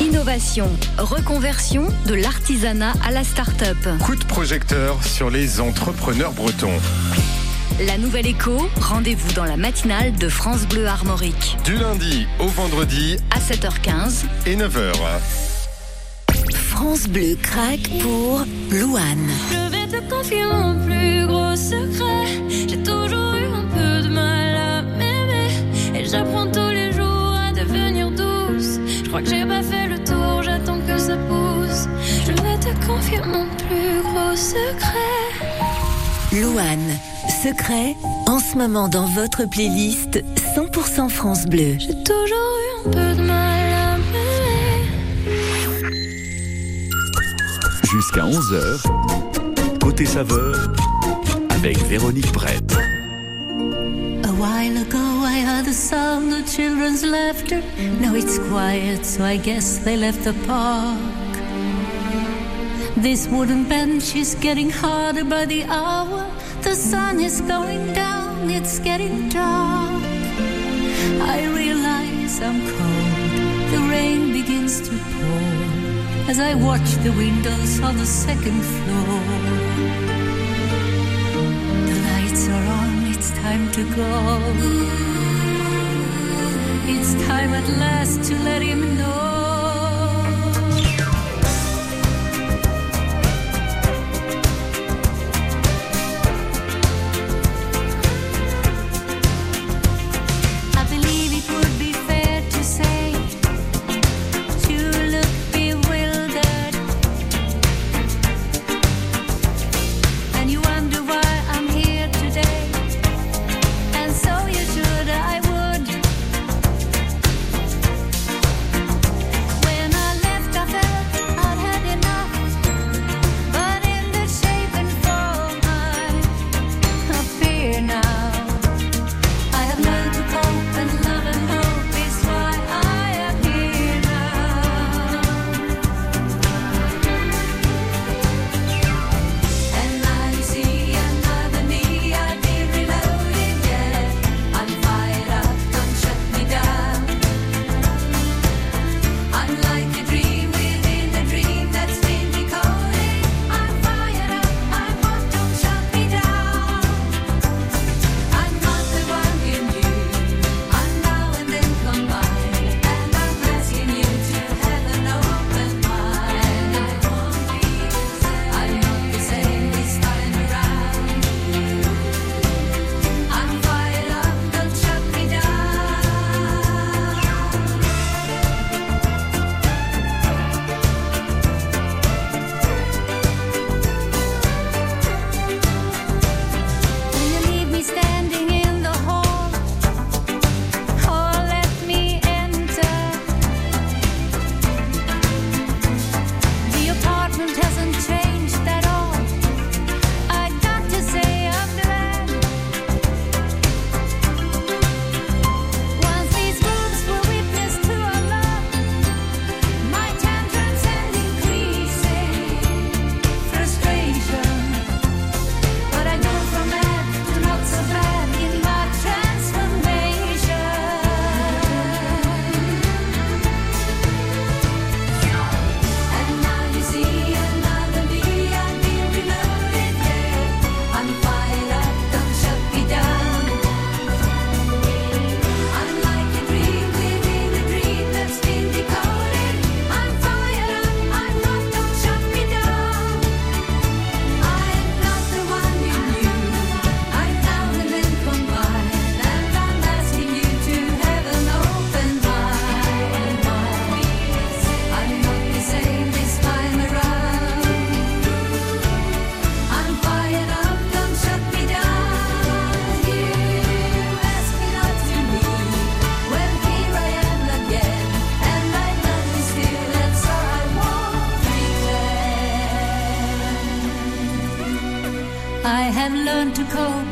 [0.00, 3.76] innovation, reconversion de l'artisanat à la start-up.
[4.04, 6.74] Coup de projecteur sur les entrepreneurs bretons.
[7.86, 11.56] La nouvelle écho, rendez-vous dans la matinale de France Bleu Armorique.
[11.64, 14.92] Du lundi au vendredi À 7h15, et 9h.
[16.54, 19.28] France Bleu craque pour Louane.
[19.50, 22.26] Je vais te confier mon plus gros secret.
[22.48, 25.50] J'ai toujours eu un peu de mal à m'aimer.
[25.94, 28.78] Et j'apprends tous les jours à devenir douce.
[29.02, 31.88] Je crois que j'ai pas fait le tour, j'attends que ça pousse.
[32.26, 33.18] Je vais te confier.
[33.18, 35.28] confie mon plus gros secret.
[36.32, 36.98] Louane,
[37.42, 37.96] secret,
[38.26, 40.22] en ce moment dans votre playlist
[40.54, 41.76] 100% France Bleu.
[41.78, 43.77] J'ai toujours eu un peu de mal à
[47.90, 48.82] Jusqu'à 11h,
[49.80, 50.70] côté saveur,
[51.48, 52.70] avec Véronique Brett.
[54.24, 57.62] A while ago, I heard the sound of children's laughter.
[57.98, 60.98] Now it's quiet, so I guess they left the park.
[62.98, 66.26] This wooden bench is getting harder by the hour.
[66.60, 69.27] The sun is going down, it's getting
[76.28, 79.20] as I watch the windows on the second floor.
[81.88, 84.12] The lights are on, it's time to go.
[86.86, 89.37] It's time at last to let him know.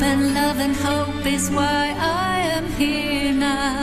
[0.03, 3.77] And love and hope is why I am here now.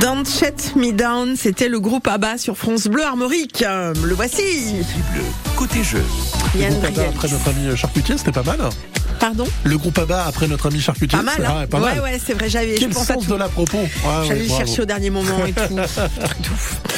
[0.00, 3.62] Don't Shut Me Down, c'était le groupe ABBA sur France Bleu Armorique.
[3.62, 4.82] Euh, Le voici.
[5.12, 5.22] Bleu,
[5.56, 6.02] côté jeu.
[6.56, 8.58] Yann après notre ami charcutier, c'était pas mal.
[9.22, 11.16] Pardon Le groupe ABBA après notre ami charcutier.
[11.16, 12.00] Pas mal, hein ouais, pas ouais, mal.
[12.00, 12.74] ouais, c'est vrai, j'avais.
[12.74, 13.30] Quel je pense à sens tout.
[13.30, 13.78] de la propos.
[13.78, 13.88] Ouais,
[14.26, 14.64] J'allais ouais, le bravo.
[14.66, 15.76] chercher au dernier moment et tout.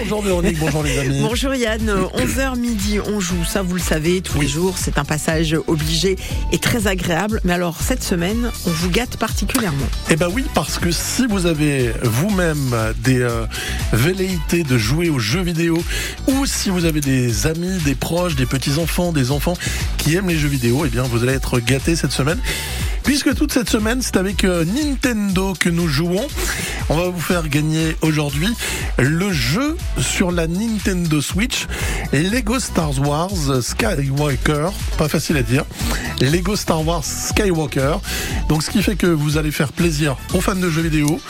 [0.00, 1.20] Bonjour Véronique, bonjour les amis.
[1.20, 5.04] Bonjour Yann, 11h midi, on joue, ça vous le savez, tous les jours, c'est un
[5.04, 6.16] passage obligé
[6.52, 7.40] et très agréable.
[7.42, 9.86] Mais alors, cette semaine, on vous gâte particulièrement.
[10.08, 13.44] Eh ben oui, parce que si vous avez vous-même des euh,
[13.92, 15.82] velléités de jouer aux jeux vidéo,
[16.28, 19.54] ou si vous avez des amis, des proches, des petits-enfants, des enfants
[19.96, 22.38] qui aiment les jeux vidéo, eh bien vous allez être gâtés cette semaine.
[23.02, 26.26] Puisque toute cette semaine, c'est avec euh, Nintendo que nous jouons.
[26.88, 28.48] On va vous faire gagner aujourd'hui
[28.98, 31.66] le jeu sur la Nintendo Switch
[32.12, 34.70] Lego Star Wars Skywalker.
[34.98, 35.64] Pas facile à dire.
[36.20, 37.98] Lego Star Wars Skywalker.
[38.48, 41.20] Donc ce qui fait que vous allez faire plaisir aux fans de jeux vidéo,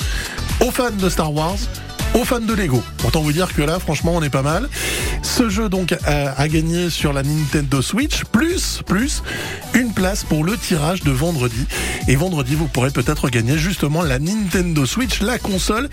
[0.60, 1.58] aux fans de Star Wars,
[2.14, 2.82] aux fans de Lego.
[3.04, 4.68] Autant vous dire que là, franchement, on est pas mal.
[5.22, 9.22] Ce jeu donc a, a gagné sur la Nintendo Switch, plus plus
[9.74, 11.66] une place pour le tirage de vendredi.
[12.08, 15.88] Et vendredi, vous pourrez peut-être gagner justement la Nintendo Switch, la console.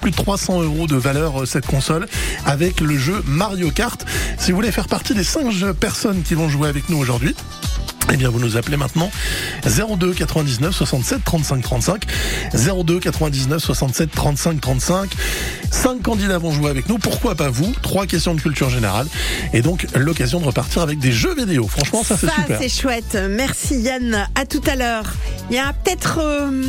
[0.00, 2.06] Plus de 300 euros de valeur euh, cette console
[2.44, 4.04] avec le jeu Mario Kart.
[4.38, 7.34] Si vous voulez faire partie des 5 personnes qui vont jouer avec nous aujourd'hui,
[8.12, 9.10] eh bien, vous nous appelez maintenant
[9.64, 12.02] 02 99 67 35 35
[12.84, 15.10] 02 99 67 35 35.
[15.70, 16.98] Cinq candidats vont jouer avec nous.
[16.98, 17.72] Pourquoi pas vous?
[17.82, 19.06] Trois questions de culture générale
[19.52, 21.68] et donc l'occasion de repartir avec des jeux vidéo.
[21.68, 22.58] Franchement, ça c'est Ça, super.
[22.60, 23.18] c'est chouette.
[23.30, 24.26] Merci Yann.
[24.34, 25.04] À tout à l'heure.
[25.50, 26.62] Il y a peut-être euh,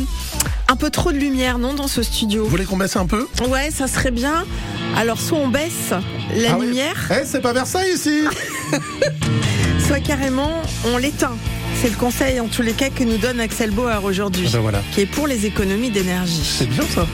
[0.68, 2.44] un peu trop de lumière, non, dans ce studio?
[2.44, 3.26] Vous voulez qu'on baisse un peu?
[3.48, 4.44] Ouais, ça serait bien.
[4.96, 5.90] Alors, soit on baisse
[6.36, 6.66] la Ah oui.
[6.66, 8.24] lumière, Eh, c'est pas Versailles ici
[9.90, 11.36] soit carrément on l'éteint.
[11.82, 14.60] C'est le conseil, en tous les cas, que nous donne Axel Bauer aujourd'hui, Ah ben
[14.60, 14.82] voilà.
[14.92, 16.44] qui est pour les économies d'énergie.
[16.44, 17.08] C'est bien ça.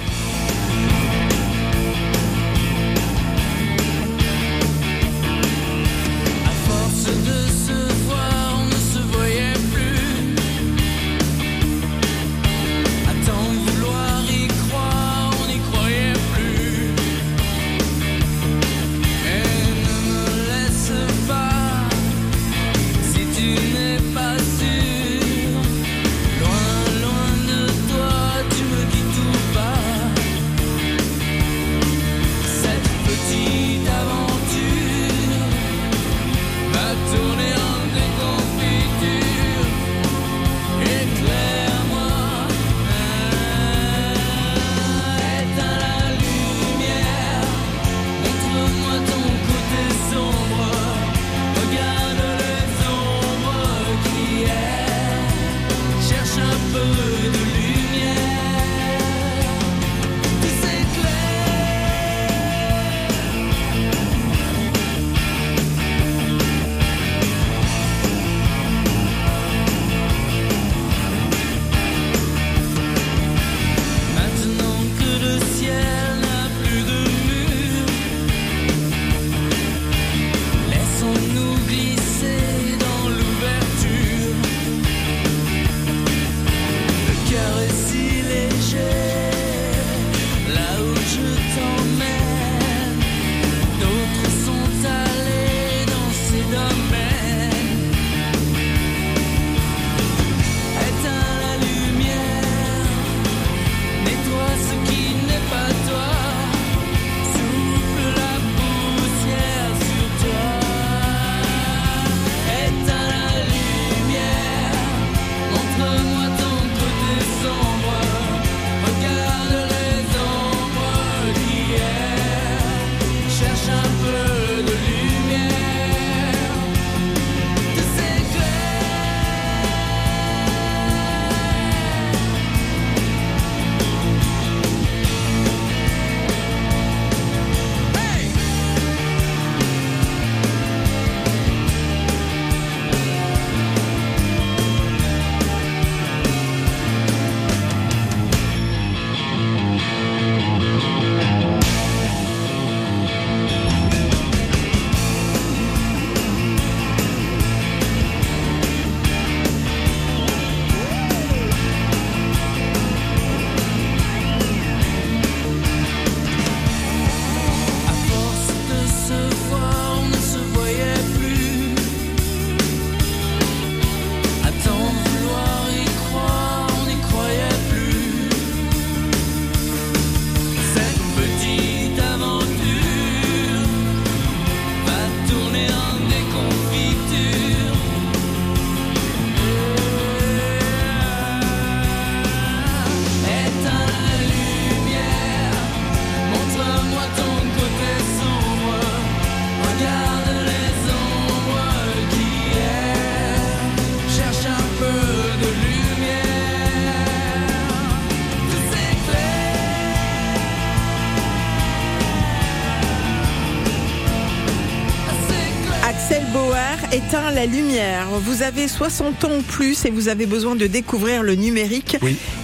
[217.46, 218.06] La lumière.
[218.20, 221.96] Vous avez 60 ans ou plus et vous avez besoin de découvrir le numérique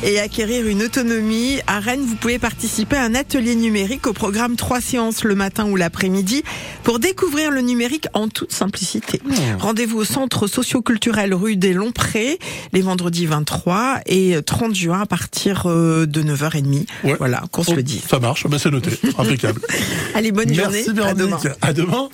[0.02, 1.58] et acquérir une autonomie.
[1.66, 5.66] À Rennes, vous pouvez participer à un atelier numérique au programme 3 séances le matin
[5.66, 6.42] ou l'après-midi
[6.84, 9.20] pour découvrir le numérique en toute simplicité.
[9.58, 12.38] Rendez-vous au centre socioculturel rue des Lomprés
[12.72, 16.86] les vendredis 23 et 30 juin à partir euh, de 9h30.
[17.18, 18.02] Voilà, qu'on se le dise.
[18.08, 18.90] Ça marche, ben c'est noté.
[19.18, 19.60] Impeccable.
[20.14, 20.84] Allez, bonne journée.
[20.86, 21.36] Merci À demain.
[21.38, 21.58] Véronique.
[21.60, 22.08] À demain.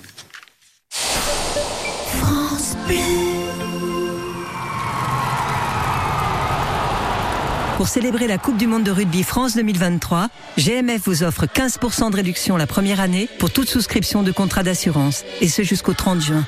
[7.77, 10.27] Pour célébrer la Coupe du Monde de rugby France 2023,
[10.57, 15.23] GMF vous offre 15% de réduction la première année pour toute souscription de contrat d'assurance,
[15.39, 16.45] et ce jusqu'au 30 juin.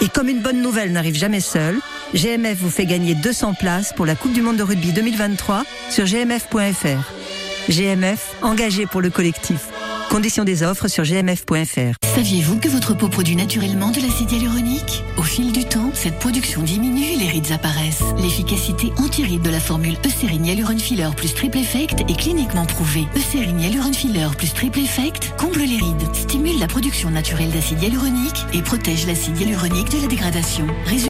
[0.00, 1.78] Et comme une bonne nouvelle n'arrive jamais seule,
[2.14, 6.04] GMF vous fait gagner 200 places pour la Coupe du Monde de rugby 2023 sur
[6.04, 7.70] gmf.fr.
[7.70, 9.71] GMF, engagé pour le collectif.
[10.12, 11.96] Conditions des offres sur gmf.fr.
[12.14, 15.02] Saviez-vous que votre peau produit naturellement de l'acide hyaluronique?
[15.16, 18.02] Au fil du temps, cette production diminue et les rides apparaissent.
[18.18, 23.06] L'efficacité anti-rides de la formule Eucérine Hyaluron Filler plus Triple Effect est cliniquement prouvée.
[23.16, 28.44] Eucérine Hyaluron Filler plus Triple Effect comble les rides, stimule la production naturelle d'acide hyaluronique
[28.52, 30.66] et protège l'acide hyaluronique de la dégradation.